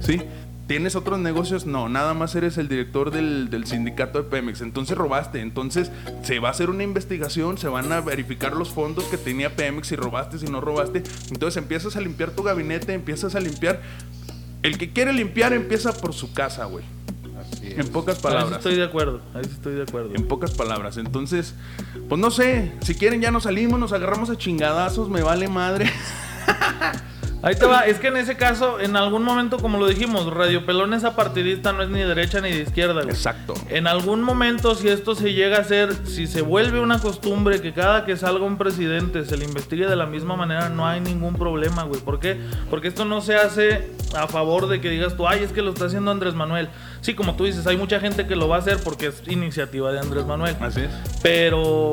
¿Sí? 0.00 0.20
¿Tienes 0.66 0.94
otros 0.94 1.18
negocios? 1.18 1.64
No, 1.64 1.88
nada 1.88 2.12
más 2.12 2.34
eres 2.34 2.58
el 2.58 2.68
director 2.68 3.10
del, 3.10 3.48
del 3.48 3.66
sindicato 3.66 4.22
de 4.22 4.28
Pemex. 4.28 4.60
Entonces 4.60 4.96
robaste. 4.96 5.40
Entonces 5.40 5.90
se 6.22 6.38
va 6.38 6.48
a 6.48 6.50
hacer 6.50 6.68
una 6.68 6.84
investigación, 6.84 7.56
se 7.56 7.68
van 7.68 7.90
a 7.92 8.02
verificar 8.02 8.52
los 8.54 8.68
fondos 8.68 9.04
que 9.04 9.16
tenía 9.16 9.56
Pemex, 9.56 9.88
si 9.88 9.96
robaste, 9.96 10.38
si 10.38 10.46
no 10.46 10.60
robaste. 10.60 11.02
Entonces 11.30 11.56
empiezas 11.56 11.96
a 11.96 12.00
limpiar 12.02 12.30
tu 12.32 12.42
gabinete, 12.42 12.92
empiezas 12.92 13.34
a 13.34 13.40
limpiar. 13.40 13.80
El 14.62 14.76
que 14.76 14.92
quiere 14.92 15.14
limpiar 15.14 15.54
empieza 15.54 15.94
por 15.94 16.12
su 16.12 16.34
casa, 16.34 16.66
güey. 16.66 16.84
Así 17.52 17.68
es. 17.68 17.78
En 17.78 17.88
pocas 17.88 18.16
Ahí 18.16 18.22
palabras. 18.22 18.58
estoy 18.58 18.76
de 18.76 18.84
acuerdo, 18.84 19.20
ahí 19.34 19.42
estoy 19.42 19.74
de 19.74 19.82
acuerdo. 19.82 20.14
En 20.14 20.26
pocas 20.26 20.52
palabras. 20.52 20.96
Entonces, 20.96 21.54
pues 22.08 22.20
no 22.20 22.30
sé. 22.30 22.72
Si 22.82 22.94
quieren 22.94 23.20
ya 23.20 23.30
nos 23.30 23.44
salimos, 23.44 23.78
nos 23.80 23.92
agarramos 23.92 24.30
a 24.30 24.36
chingadazos, 24.36 25.08
me 25.08 25.22
vale 25.22 25.48
madre. 25.48 25.90
Ahí 27.42 27.54
te 27.54 27.64
va, 27.64 27.86
es 27.86 27.98
que 27.98 28.08
en 28.08 28.18
ese 28.18 28.36
caso, 28.36 28.80
en 28.80 28.96
algún 28.96 29.22
momento, 29.22 29.56
como 29.58 29.78
lo 29.78 29.88
dijimos, 29.88 30.26
Radio 30.26 30.66
Pelón 30.66 30.92
es 30.92 31.04
apartidista, 31.04 31.72
no 31.72 31.82
es 31.82 31.88
ni 31.88 32.00
derecha 32.00 32.42
ni 32.42 32.50
de 32.50 32.62
izquierda, 32.62 33.02
güey. 33.02 33.14
Exacto. 33.14 33.54
En 33.70 33.86
algún 33.86 34.22
momento, 34.22 34.74
si 34.74 34.88
esto 34.88 35.14
se 35.14 35.32
llega 35.32 35.56
a 35.56 35.60
hacer, 35.60 35.94
si 36.04 36.26
se 36.26 36.42
vuelve 36.42 36.80
una 36.80 36.98
costumbre 36.98 37.62
que 37.62 37.72
cada 37.72 38.04
que 38.04 38.16
salga 38.18 38.44
un 38.44 38.58
presidente 38.58 39.24
se 39.24 39.38
le 39.38 39.46
investigue 39.46 39.86
de 39.86 39.96
la 39.96 40.04
misma 40.04 40.36
manera, 40.36 40.68
no 40.68 40.86
hay 40.86 41.00
ningún 41.00 41.34
problema, 41.34 41.84
güey. 41.84 42.02
¿Por 42.02 42.20
qué? 42.20 42.38
Porque 42.68 42.88
esto 42.88 43.06
no 43.06 43.22
se 43.22 43.36
hace 43.36 43.88
a 44.14 44.26
favor 44.26 44.68
de 44.68 44.82
que 44.82 44.90
digas 44.90 45.16
tú, 45.16 45.26
ay, 45.26 45.42
es 45.42 45.52
que 45.52 45.62
lo 45.62 45.70
está 45.70 45.86
haciendo 45.86 46.10
Andrés 46.10 46.34
Manuel. 46.34 46.68
Sí, 47.00 47.14
como 47.14 47.36
tú 47.36 47.44
dices, 47.44 47.66
hay 47.66 47.78
mucha 47.78 48.00
gente 48.00 48.26
que 48.26 48.36
lo 48.36 48.48
va 48.48 48.56
a 48.56 48.58
hacer 48.58 48.78
porque 48.84 49.06
es 49.06 49.22
iniciativa 49.26 49.92
de 49.92 50.00
Andrés 50.00 50.26
Manuel. 50.26 50.56
Así 50.60 50.82
es. 50.82 50.90
Pero 51.22 51.92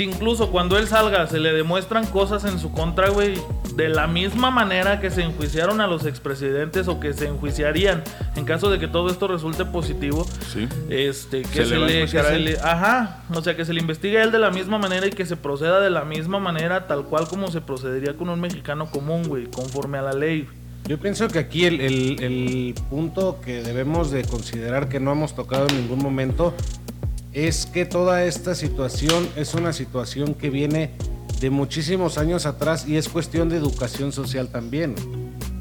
si 0.00 0.04
incluso 0.04 0.50
cuando 0.50 0.78
él 0.78 0.86
salga 0.86 1.26
se 1.26 1.38
le 1.38 1.52
demuestran 1.52 2.06
cosas 2.06 2.46
en 2.46 2.58
su 2.58 2.72
contra, 2.72 3.10
güey, 3.10 3.34
de 3.76 3.90
la 3.90 4.06
misma 4.06 4.50
manera 4.50 4.98
que 4.98 5.10
se 5.10 5.20
enjuiciaron 5.22 5.82
a 5.82 5.86
los 5.86 6.06
expresidentes 6.06 6.88
o 6.88 6.98
que 7.00 7.12
se 7.12 7.26
enjuiciarían 7.26 8.02
en 8.34 8.46
caso 8.46 8.70
de 8.70 8.78
que 8.78 8.88
todo 8.88 9.10
esto 9.10 9.28
resulte 9.28 9.66
positivo, 9.66 10.26
Sí. 10.50 10.66
este, 10.88 11.42
que 11.42 11.48
Se 11.64 11.66
se, 11.66 11.76
le 11.78 12.00
que 12.06 12.08
se 12.08 12.58
ajá, 12.64 13.24
o 13.34 13.42
sea, 13.42 13.54
que 13.56 13.66
se 13.66 13.74
le 13.74 13.80
investigue 13.82 14.16
a 14.18 14.22
él 14.22 14.32
de 14.32 14.38
la 14.38 14.50
misma 14.50 14.78
manera 14.78 15.06
y 15.06 15.10
que 15.10 15.26
se 15.26 15.36
proceda 15.36 15.80
de 15.80 15.90
la 15.90 16.06
misma 16.06 16.38
manera, 16.38 16.86
tal 16.86 17.04
cual 17.04 17.28
como 17.28 17.48
se 17.50 17.60
procedería 17.60 18.14
con 18.14 18.30
un 18.30 18.40
mexicano 18.40 18.86
común, 18.90 19.24
güey, 19.28 19.48
conforme 19.50 19.98
a 19.98 20.02
la 20.02 20.14
ley. 20.14 20.48
Yo 20.86 20.98
pienso 20.98 21.28
que 21.28 21.38
aquí 21.38 21.66
el, 21.66 21.78
el- 21.82 22.22
el 22.22 22.74
punto 22.88 23.38
que 23.44 23.62
debemos 23.62 24.10
de 24.10 24.24
considerar 24.24 24.88
que 24.88 24.98
no 24.98 25.12
hemos 25.12 25.34
tocado 25.36 25.68
en 25.68 25.76
ningún 25.76 25.98
momento 25.98 26.54
es 27.32 27.66
que 27.66 27.84
toda 27.86 28.24
esta 28.24 28.54
situación 28.54 29.28
es 29.36 29.54
una 29.54 29.72
situación 29.72 30.34
que 30.34 30.50
viene 30.50 30.90
de 31.40 31.50
muchísimos 31.50 32.18
años 32.18 32.44
atrás 32.46 32.86
y 32.86 32.96
es 32.96 33.08
cuestión 33.08 33.48
de 33.48 33.56
educación 33.56 34.12
social 34.12 34.48
también. 34.48 34.94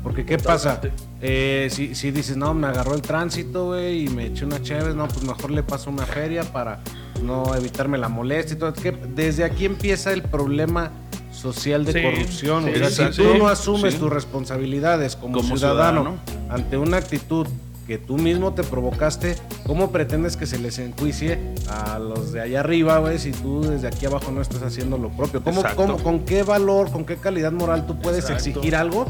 Porque 0.04 0.26
¿qué 0.26 0.38
pasa? 0.38 0.80
Eh, 1.22 1.68
si, 1.72 1.94
si 1.94 2.12
dices, 2.12 2.38
no, 2.38 2.54
me 2.54 2.68
agarró 2.68 2.96
el 2.96 3.02
tránsito, 3.02 3.68
güey, 3.68 4.06
y 4.06 4.10
me 4.10 4.28
eché 4.28 4.46
una 4.46 4.62
chévere, 4.62 4.94
no, 4.94 5.08
pues 5.08 5.24
mejor 5.24 5.52
le 5.52 5.62
paso 5.62 5.90
una 5.90 6.06
feria 6.06 6.44
para 6.44 6.80
no 7.24 7.54
evitarme 7.54 7.98
la 7.98 8.08
molestia 8.08 8.56
y 8.56 8.60
todo. 8.60 8.74
Que 8.74 8.92
desde 8.92 9.44
aquí 9.44 9.66
empieza 9.66 10.14
el 10.14 10.24
problema 10.24 10.92
social 11.32 11.86
de 11.86 11.94
Sí, 11.94 12.02
corrupción. 12.02 12.64
sí, 12.66 12.82
o 12.82 12.90
sea, 12.90 13.12
si 13.14 13.22
tú 13.22 13.38
no 13.38 13.48
asumes 13.50 14.00
tus 14.00 14.10
responsabilidades 14.10 15.16
como, 15.18 15.34
Como 15.38 15.58
ciudadano, 15.58 16.18
ciudadano. 16.26 16.54
ante 16.54 16.78
una 16.78 16.98
actitud 16.98 17.46
que 17.89 17.97
tú 17.97 18.19
mismo 18.19 18.54
te 18.54 18.62
provocaste, 18.63 19.36
¿cómo 19.65 19.91
pretendes 19.91 20.38
que 20.38 20.45
se 20.45 20.60
les 20.60 20.78
enjuicie 20.78 21.39
a 21.67 21.97
los 21.97 22.32
de 22.32 22.39
allá 22.41 22.60
arriba, 22.60 22.99
güey, 22.99 23.17
si 23.17 23.32
tú 23.32 23.62
desde 23.62 23.88
aquí 23.88 24.06
abajo 24.06 24.30
no 24.32 24.43
estás 24.43 24.62
haciendo 24.62 24.99
lo 24.99 25.10
propio? 25.10 25.41
¿Cómo, 25.43 25.63
¿Con 26.04 26.19
qué 26.23 26.43
valor, 26.43 26.91
con 26.91 27.04
qué 27.04 27.15
calidad 27.17 27.52
moral 27.52 27.88
tú 27.88 27.97
puedes 27.99 28.25
Exacto. 28.25 28.49
exigir 28.52 28.75
algo 28.75 29.08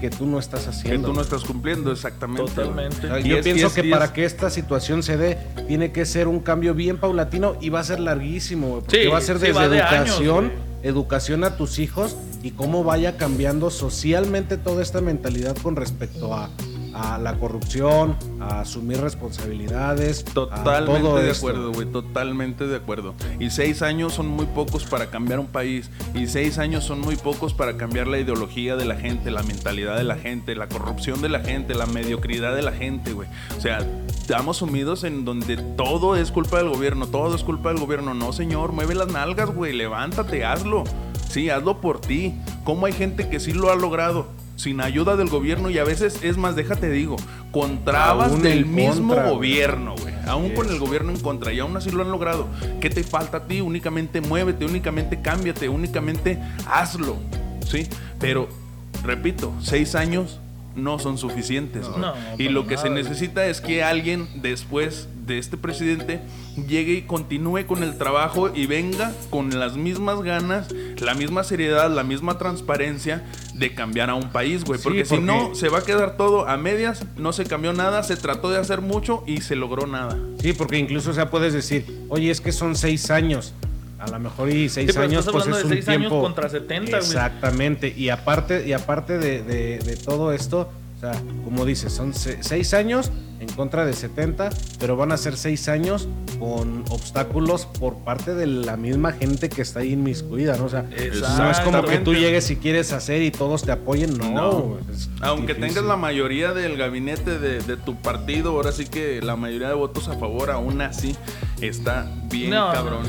que 0.00 0.08
tú 0.08 0.24
no 0.24 0.38
estás 0.38 0.62
Que 0.62 0.70
haciendo? 0.70 1.08
tú 1.08 1.14
no 1.14 1.20
estás 1.20 1.42
cumpliendo, 1.42 1.90
exactamente. 1.90 2.44
Totalmente. 2.52 3.08
yo 3.24 3.38
es- 3.38 3.44
pienso 3.44 3.66
es- 3.66 3.72
que 3.72 3.82
para 3.90 4.04
es- 4.04 4.10
que 4.12 4.24
esta 4.24 4.50
situación 4.50 5.02
se 5.02 5.16
dé, 5.16 5.36
tiene 5.66 5.90
que 5.90 6.06
ser 6.06 6.28
un 6.28 6.38
cambio 6.38 6.74
bien 6.74 6.98
paulatino 6.98 7.56
y 7.60 7.70
va 7.70 7.80
a 7.80 7.84
ser 7.84 7.98
larguísimo, 7.98 8.68
güey, 8.68 8.80
porque 8.82 9.02
Sí, 9.02 9.08
va 9.08 9.18
a 9.18 9.20
ser 9.20 9.38
sí, 9.40 9.46
desde 9.48 9.58
va 9.58 9.68
de 9.68 9.82
años, 9.82 10.10
educación, 10.20 10.52
educación 10.84 11.42
a 11.42 11.56
tus 11.56 11.80
hijos 11.80 12.16
y 12.44 12.52
cómo 12.52 12.84
vaya 12.84 13.16
cambiando 13.16 13.68
socialmente 13.70 14.56
toda 14.58 14.80
esta 14.80 15.00
mentalidad 15.00 15.56
con 15.60 15.74
respecto 15.74 16.32
a, 16.32 16.50
a 16.96 17.18
la 17.18 17.38
corrupción, 17.38 18.16
a 18.40 18.60
asumir 18.60 19.00
responsabilidades, 19.00 20.24
a 20.28 20.32
Totalmente 20.32 21.00
todo 21.02 21.16
de 21.18 21.30
esto. 21.30 21.46
acuerdo, 21.48 21.72
güey, 21.72 21.86
totalmente 21.86 22.66
de 22.66 22.76
acuerdo. 22.76 23.14
Y 23.38 23.50
seis 23.50 23.82
años 23.82 24.14
son 24.14 24.28
muy 24.28 24.46
pocos 24.46 24.84
para 24.84 25.10
cambiar 25.10 25.38
un 25.38 25.46
país. 25.46 25.90
Y 26.14 26.26
seis 26.26 26.58
años 26.58 26.84
son 26.84 27.00
muy 27.00 27.16
pocos 27.16 27.52
para 27.52 27.76
cambiar 27.76 28.06
la 28.06 28.18
ideología 28.18 28.76
de 28.76 28.86
la 28.86 28.96
gente, 28.96 29.30
la 29.30 29.42
mentalidad 29.42 29.96
de 29.96 30.04
la 30.04 30.16
gente, 30.16 30.54
la 30.54 30.68
corrupción 30.68 31.20
de 31.20 31.28
la 31.28 31.40
gente, 31.40 31.74
la 31.74 31.86
mediocridad 31.86 32.54
de 32.56 32.62
la 32.62 32.72
gente, 32.72 33.12
güey. 33.12 33.28
O 33.56 33.60
sea, 33.60 33.78
estamos 34.08 34.56
sumidos 34.58 35.04
en 35.04 35.24
donde 35.26 35.58
todo 35.58 36.16
es 36.16 36.30
culpa 36.30 36.58
del 36.58 36.70
gobierno, 36.70 37.06
todo 37.06 37.34
es 37.34 37.42
culpa 37.42 37.68
del 37.68 37.78
gobierno. 37.78 38.14
No, 38.14 38.32
señor, 38.32 38.72
mueve 38.72 38.94
las 38.94 39.08
nalgas, 39.08 39.50
güey, 39.50 39.74
levántate, 39.74 40.44
hazlo. 40.44 40.84
Sí, 41.28 41.50
hazlo 41.50 41.80
por 41.82 42.00
ti. 42.00 42.34
¿Cómo 42.64 42.86
hay 42.86 42.92
gente 42.94 43.28
que 43.28 43.38
sí 43.38 43.52
lo 43.52 43.70
ha 43.70 43.76
logrado? 43.76 44.28
Sin 44.56 44.80
ayuda 44.80 45.16
del 45.16 45.28
gobierno 45.28 45.70
y 45.70 45.78
a 45.78 45.84
veces, 45.84 46.20
es 46.22 46.36
más, 46.36 46.56
déjate 46.56 46.90
digo, 46.90 47.16
con 47.52 47.84
trabas 47.84 48.32
Aún 48.32 48.42
del 48.42 48.66
mismo 48.66 49.14
contra, 49.14 49.30
gobierno, 49.30 49.94
güey. 49.96 50.14
Aún 50.26 50.50
con 50.54 50.68
el 50.68 50.78
gobierno 50.78 51.12
en 51.12 51.20
contra 51.20 51.52
y 51.52 51.60
aún 51.60 51.76
así 51.76 51.90
lo 51.90 52.02
han 52.02 52.10
logrado. 52.10 52.48
¿Qué 52.80 52.90
te 52.90 53.04
falta 53.04 53.38
a 53.38 53.44
ti? 53.44 53.60
Únicamente 53.60 54.20
muévete, 54.20 54.64
únicamente 54.64 55.20
cámbiate, 55.20 55.68
únicamente 55.68 56.38
hazlo. 56.66 57.16
¿Sí? 57.66 57.86
Pero, 58.18 58.48
repito, 59.04 59.52
seis 59.60 59.94
años 59.94 60.40
no 60.74 60.98
son 60.98 61.18
suficientes. 61.18 61.86
No, 61.88 62.14
y 62.38 62.48
lo 62.48 62.66
que 62.66 62.76
se 62.76 62.90
necesita 62.90 63.46
es 63.46 63.60
que 63.60 63.82
alguien 63.82 64.28
después 64.36 65.08
de 65.26 65.38
este 65.38 65.56
presidente 65.56 66.20
llegue 66.68 66.92
y 66.94 67.02
continúe 67.02 67.66
con 67.66 67.82
el 67.82 67.98
trabajo 67.98 68.50
y 68.54 68.66
venga 68.66 69.12
con 69.30 69.58
las 69.58 69.76
mismas 69.76 70.22
ganas, 70.22 70.68
la 71.00 71.14
misma 71.14 71.42
seriedad, 71.44 71.90
la 71.90 72.04
misma 72.04 72.38
transparencia 72.38 73.24
de 73.54 73.74
cambiar 73.74 74.10
a 74.10 74.14
un 74.14 74.30
país, 74.30 74.64
güey. 74.64 74.78
Sí, 74.78 74.84
Porque, 74.84 75.04
si 75.04 75.18
no, 75.18 75.54
se 75.54 75.68
va 75.68 75.78
a 75.78 75.82
quedar 75.82 76.16
todo 76.16 76.48
a 76.48 76.56
medias, 76.56 77.04
no 77.16 77.32
se 77.32 77.44
cambió 77.44 77.72
nada, 77.72 78.02
se 78.02 78.16
trató 78.16 78.50
de 78.50 78.58
hacer 78.58 78.80
mucho 78.80 79.24
y 79.26 79.40
se 79.40 79.56
logró 79.56 79.86
nada. 79.86 80.16
Sí, 80.40 80.52
porque 80.52 80.78
incluso 80.78 81.10
o 81.10 81.14
sea, 81.14 81.30
puedes 81.30 81.52
decir, 81.52 81.84
oye, 82.08 82.30
es 82.30 82.40
que 82.40 82.52
son 82.52 82.76
seis 82.76 83.10
años. 83.10 83.52
A 83.98 84.08
lo 84.10 84.18
mejor 84.20 84.50
y 84.50 84.68
seis 84.68 84.92
Sí, 84.92 84.98
años 84.98 85.24
pues 85.24 85.44
hablando 85.46 85.56
es 85.56 85.62
de 85.62 85.68
un 85.68 85.72
seis 85.72 85.88
años 85.88 86.00
tiempo 86.10 86.20
contra 86.22 86.48
70, 86.50 86.90
güey. 86.90 87.00
Exactamente. 87.02 87.92
Y 87.96 88.10
aparte, 88.10 88.66
y 88.68 88.72
aparte 88.74 89.18
de, 89.18 89.42
de- 89.42 89.78
de 89.78 89.96
todo 89.96 90.32
esto, 90.32 90.68
o 90.96 91.00
sea, 91.00 91.12
como 91.44 91.64
dices, 91.64 91.92
son 91.94 92.12
se- 92.14 92.42
seis 92.42 92.74
años 92.74 93.10
en 93.40 93.48
contra 93.48 93.84
de 93.84 93.92
70, 93.92 94.50
pero 94.78 94.96
van 94.96 95.12
a 95.12 95.16
ser 95.16 95.36
seis 95.36 95.68
años 95.68 96.08
con 96.38 96.84
obstáculos 96.90 97.66
por 97.66 97.96
parte 97.98 98.34
de 98.34 98.46
la 98.46 98.76
misma 98.76 99.12
gente 99.12 99.48
que 99.48 99.62
está 99.62 99.80
ahí 99.80 99.92
inmiscuida, 99.92 100.56
¿no? 100.56 100.64
O 100.64 100.68
sea, 100.68 100.82
no 101.38 101.50
es 101.50 101.60
como 101.60 101.82
que 101.82 101.98
tú 101.98 102.14
llegues 102.14 102.50
y 102.50 102.56
quieres 102.56 102.92
hacer 102.92 103.22
y 103.22 103.30
todos 103.30 103.62
te 103.62 103.72
apoyen, 103.72 104.16
no. 104.16 104.30
No. 104.30 104.76
Aunque 105.20 105.54
difícil. 105.54 105.74
tengas 105.74 105.84
la 105.84 105.96
mayoría 105.96 106.52
del 106.52 106.76
gabinete 106.76 107.38
de, 107.38 107.60
de 107.60 107.76
tu 107.76 107.96
partido, 107.96 108.50
ahora 108.50 108.72
sí 108.72 108.86
que 108.86 109.20
la 109.22 109.36
mayoría 109.36 109.68
de 109.68 109.74
votos 109.74 110.08
a 110.08 110.18
favor, 110.18 110.50
aún 110.50 110.80
así 110.80 111.16
está 111.60 112.10
bien 112.30 112.50
No, 112.50 112.72
cabrón. 112.72 113.06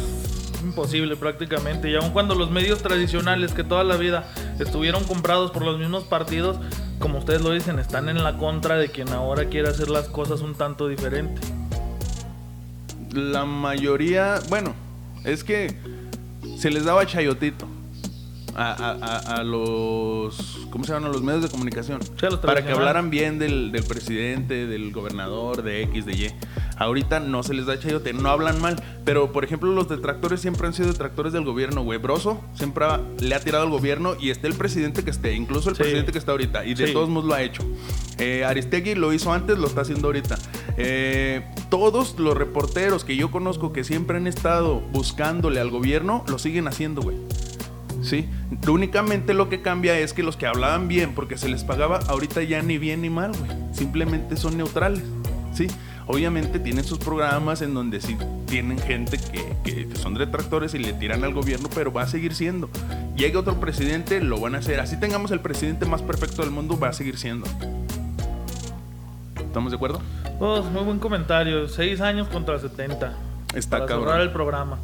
Imposible 0.68 1.16
prácticamente. 1.16 1.90
Y 1.90 1.96
aun 1.96 2.12
cuando 2.12 2.36
los 2.36 2.52
medios 2.52 2.82
tradicionales 2.82 3.54
que 3.54 3.64
toda 3.64 3.84
la 3.84 3.98
vida 3.98 4.30
estuvieron 4.60 5.04
comprados 5.04 5.52
por 5.52 5.64
los 5.64 5.80
mismos 5.80 6.04
partidos, 6.04 6.58
como 7.00 7.20
ustedes 7.20 7.42
lo 7.42 7.52
dicen, 7.52 7.80
están 7.80 8.10
en 8.10 8.24
la 8.24 8.38
contra 8.38 8.78
de 8.78 8.90
quien 8.90 9.10
ahora 9.10 9.46
quiere 9.46 9.70
hacer 9.70 9.90
las 9.90 10.08
cosas 10.08 10.42
un 10.42 10.56
tanto 10.56 10.88
diferente. 10.88 11.42
La 13.12 13.46
mayoría, 13.46 14.40
bueno, 14.50 14.76
es 15.24 15.44
que 15.44 15.76
se 16.58 16.70
les 16.70 16.86
daba 16.86 17.06
chayotito 17.06 17.68
a, 18.58 18.72
a- 18.72 18.92
a- 19.36 19.36
a 19.40 19.44
los, 19.44 20.68
¿cómo 20.70 20.84
se 20.84 20.92
llaman? 20.94 21.10
A 21.10 21.14
los 21.14 21.22
medios 21.22 21.44
de 21.44 21.50
comunicación. 21.50 22.02
Sí, 22.02 22.26
a 22.26 22.30
los 22.30 22.40
para 22.40 22.66
que 22.66 22.72
hablaran 22.72 23.10
bien 23.10 23.40
del, 23.40 23.72
del 23.72 23.84
presidente, 23.84 24.66
del 24.68 24.92
gobernador, 24.92 25.62
de 25.64 25.84
X, 25.84 26.06
de 26.06 26.14
Y. 26.14 26.32
Ahorita 26.80 27.20
no 27.20 27.42
se 27.44 27.54
les 27.54 27.66
da 27.66 27.80
chayote, 27.80 28.14
no 28.14 28.30
hablan 28.30 28.62
mal. 28.62 28.82
Pero, 29.04 29.32
por 29.32 29.44
ejemplo, 29.44 29.72
los 29.72 29.88
detractores 29.90 30.42
siempre 30.42 30.68
han 30.68 30.74
sido 30.74 30.90
detractores 30.90 31.34
del 31.34 31.44
gobierno, 31.46 31.84
güey. 31.84 31.98
Broso 32.00 32.42
siempre 32.54 32.86
ha- 32.86 33.00
le 33.20 33.34
ha 33.34 33.40
tirado 33.40 33.64
al 33.64 33.70
gobierno 33.72 34.16
y 34.20 34.30
esté 34.32 34.48
el 34.48 34.54
presidente 34.54 35.04
que 35.04 35.10
esté, 35.12 35.34
incluso 35.34 35.70
el 35.70 35.76
Sí. 35.76 35.82
presidente 35.84 36.12
que 36.12 36.18
está 36.20 36.32
ahorita. 36.34 36.66
Y 36.66 36.74
de 36.76 36.88
Sí. 36.88 36.94
todos 36.94 37.10
modos 37.10 37.28
lo 37.28 37.34
ha 37.36 37.42
hecho. 37.42 37.64
Eh, 38.18 38.44
Aristegui 38.46 38.96
lo 38.96 39.14
hizo 39.14 39.32
antes, 39.34 39.58
lo 39.58 39.68
está 39.68 39.82
haciendo 39.82 40.08
ahorita. 40.08 40.38
Eh, 40.78 41.48
todos 41.70 42.20
los 42.20 42.36
reporteros 42.38 43.04
que 43.04 43.16
yo 43.16 43.32
conozco 43.32 43.74
que 43.74 43.84
siempre 43.84 44.18
han 44.18 44.28
estado 44.28 44.80
buscándole 44.92 45.60
al 45.60 45.70
gobierno, 45.72 46.24
lo 46.28 46.38
siguen 46.38 46.68
haciendo, 46.68 47.02
güey. 47.02 47.18
Sí, 48.08 48.26
únicamente 48.68 49.34
lo 49.34 49.50
que 49.50 49.62
cambia 49.62 50.00
es 50.00 50.14
que 50.14 50.24
los 50.24 50.38
que 50.38 50.48
hablaban 50.48 50.88
bien 50.88 51.14
porque 51.14 51.38
se 51.38 51.50
les 51.50 51.64
pagaba, 51.64 52.00
ahorita 52.08 52.42
ya 52.44 52.62
ni 52.62 52.78
bien 52.78 53.02
ni 53.02 53.10
mal, 53.10 53.32
güey. 53.38 53.52
Simplemente 53.74 54.38
son 54.38 54.58
neutrales, 54.58 55.04
¿sí? 55.54 55.68
Obviamente 56.10 56.60
tienen 56.60 56.86
sus 56.86 57.00
programas 57.00 57.62
en 57.62 57.74
donde 57.74 58.00
sí 58.00 58.16
tienen 58.46 58.80
gente 58.80 59.18
que, 59.18 59.54
que- 59.66 59.88
que 59.90 59.96
son 59.98 60.14
detractores 60.14 60.74
y 60.74 60.78
le 60.80 60.94
tiran 60.94 61.24
al 61.26 61.34
gobierno, 61.34 61.68
pero 61.76 61.92
va 61.92 62.04
a 62.04 62.08
seguir 62.08 62.34
siendo. 62.34 62.70
Llegue 63.18 63.36
otro 63.36 63.60
presidente, 63.60 64.22
lo 64.22 64.40
van 64.40 64.56
a 64.56 64.60
hacer. 64.60 64.80
Así 64.80 64.98
tengamos 64.98 65.32
el 65.32 65.42
presidente 65.42 65.86
más 65.86 66.02
perfecto 66.02 66.44
del 66.44 66.52
mundo, 66.52 66.80
va 66.80 66.88
a 66.90 66.94
seguir 66.94 67.18
siendo. 67.18 67.46
¿Estamos 69.36 69.72
de 69.72 69.76
acuerdo? 69.76 70.02
Pues, 70.40 70.64
muy 70.66 70.84
buen 70.84 71.00
comentario. 71.00 71.68
Seis 71.68 72.00
años 72.00 72.28
contra 72.30 72.58
70. 72.60 73.14
Está 73.56 73.80
para 73.80 73.88
cabrón. 73.88 74.22
el 74.22 74.32
programa. 74.32 74.78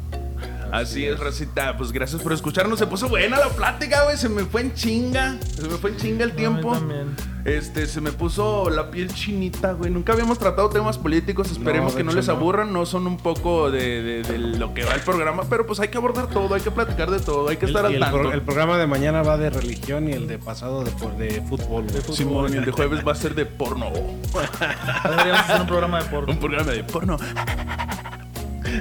Así 0.74 1.06
es, 1.06 1.18
Racita. 1.20 1.76
Pues 1.76 1.92
gracias 1.92 2.20
por 2.20 2.32
escucharnos. 2.32 2.78
Se 2.78 2.86
puso 2.86 3.08
buena 3.08 3.38
la 3.38 3.48
plática, 3.50 4.04
güey. 4.04 4.16
Se 4.16 4.28
me 4.28 4.44
fue 4.44 4.62
en 4.62 4.74
chinga. 4.74 5.36
Se 5.54 5.62
me 5.62 5.76
fue 5.76 5.90
en 5.90 5.96
chinga 5.98 6.24
el 6.24 6.30
A 6.30 6.34
mí 6.34 6.38
tiempo. 6.38 6.72
también. 6.72 7.14
Este, 7.44 7.86
se 7.86 8.00
me 8.00 8.10
puso 8.10 8.70
la 8.70 8.90
piel 8.90 9.12
chinita, 9.12 9.72
güey. 9.72 9.90
Nunca 9.90 10.14
habíamos 10.14 10.38
tratado 10.38 10.70
temas 10.70 10.96
políticos. 10.98 11.50
Esperemos 11.52 11.94
que 11.94 12.02
no 12.02 12.10
hecho 12.10 12.16
les 12.20 12.28
aburran. 12.28 12.72
No 12.72 12.86
son 12.86 13.06
un 13.06 13.18
poco 13.18 13.70
de, 13.70 14.02
de- 14.02 14.22
de 14.22 14.38
lo 14.38 14.74
que 14.74 14.82
va 14.84 14.94
el 14.94 15.00
programa. 15.02 15.44
Pero 15.48 15.64
pues 15.66 15.78
hay 15.78 15.88
que 15.88 15.98
abordar 15.98 16.26
todo. 16.28 16.54
Hay 16.54 16.62
que 16.62 16.70
platicar 16.70 17.10
de 17.10 17.20
todo. 17.20 17.48
Hay 17.50 17.56
que 17.58 17.66
El, 17.66 17.70
estar 17.70 17.86
al 17.86 17.94
el 17.94 18.00
tanto. 18.00 18.18
pro- 18.18 18.32
el 18.32 18.42
programa 18.42 18.76
de 18.78 18.86
mañana 18.86 19.22
va 19.22 19.36
de 19.36 19.50
religión 19.50 20.08
y 20.08 20.12
el 20.12 20.26
de 20.26 20.38
pasado 20.38 20.82
de, 20.82 20.90
por- 20.90 21.16
de 21.16 21.40
fútbol. 21.42 21.84
Simón, 22.12 22.52
y 22.52 22.56
el 22.56 22.64
de 22.64 22.72
jueves 22.72 23.06
va 23.06 23.12
a 23.12 23.16
ser 23.16 23.34
de 23.36 23.46
porno. 23.46 23.90
Deberíamos 25.04 25.40
hacer 25.42 25.60
un 25.60 25.66
programa 25.66 26.02
de 26.02 26.08
porno. 26.10 26.32
Un 26.32 26.38
programa 26.40 26.72
de 26.72 26.82
porno. 26.84 27.16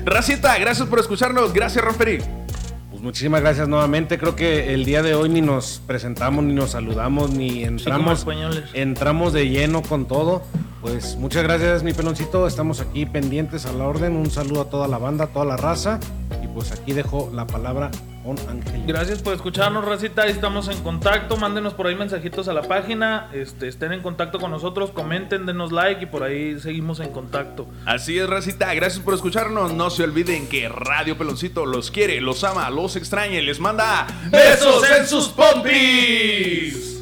Racita, 0.06 0.58
gracias 0.58 0.88
por 0.88 0.99
escucharnos. 0.99 1.53
Gracias, 1.53 1.84
Ramperi. 1.84 2.19
Pues 2.89 3.01
muchísimas 3.01 3.41
gracias 3.41 3.67
nuevamente. 3.67 4.17
Creo 4.17 4.36
que 4.36 4.73
el 4.73 4.86
día 4.86 5.01
de 5.01 5.15
hoy 5.15 5.29
ni 5.29 5.41
nos 5.41 5.82
presentamos, 5.86 6.43
ni 6.43 6.53
nos 6.53 6.71
saludamos, 6.71 7.32
ni 7.32 7.63
entramos, 7.63 8.19
españoles. 8.19 8.65
entramos 8.73 9.34
de 9.34 9.49
lleno 9.49 9.82
con 9.82 10.08
todo. 10.08 10.43
Pues 10.82 11.15
muchas 11.15 11.43
gracias, 11.43 11.84
mi 11.84 11.93
peloncito. 11.93 12.45
Estamos 12.45 12.82
aquí 12.82 13.06
pendientes 13.06 13.65
a 13.65 13.71
la 13.71 13.86
orden. 13.86 14.15
Un 14.15 14.29
saludo 14.32 14.62
a 14.62 14.69
toda 14.69 14.88
la 14.88 14.97
banda, 14.97 15.25
a 15.25 15.27
toda 15.27 15.45
la 15.45 15.58
raza. 15.58 15.99
Y 16.43 16.47
pues 16.47 16.71
aquí 16.71 16.93
dejo 16.93 17.32
la 17.34 17.47
palabra 17.47 17.89
Ángel. 18.25 18.83
Gracias 18.88 19.21
por 19.21 19.33
escucharnos, 19.33 19.83
Racita. 19.83 20.25
Estamos 20.27 20.69
en 20.69 20.81
contacto. 20.81 21.38
Mándenos 21.38 21.73
por 21.73 21.88
ahí 21.88 21.95
mensajitos 21.95 22.47
a 22.47 22.53
la 22.53 22.62
página. 22.63 23.29
Este, 23.33 23.67
estén 23.67 23.91
en 23.91 24.01
contacto 24.01 24.39
con 24.39 24.51
nosotros. 24.51 24.91
Comenten, 24.91 25.45
denos 25.45 25.71
like 25.71 26.03
y 26.03 26.05
por 26.05 26.23
ahí 26.23 26.59
seguimos 26.59 26.99
en 26.99 27.09
contacto. 27.09 27.67
Así 27.86 28.17
es, 28.17 28.29
Racita. 28.29 28.73
Gracias 28.73 29.03
por 29.03 29.13
escucharnos. 29.13 29.73
No 29.73 29.89
se 29.89 30.03
olviden 30.03 30.47
que 30.47 30.69
Radio 30.69 31.17
Peloncito 31.17 31.65
los 31.65 31.91
quiere, 31.91 32.21
los 32.21 32.43
ama, 32.43 32.69
los 32.69 32.95
extraña 32.95 33.39
y 33.39 33.45
les 33.45 33.59
manda 33.59 34.07
besos 34.31 34.83
en 34.89 35.07
sus 35.07 35.27
pompis. 35.29 36.92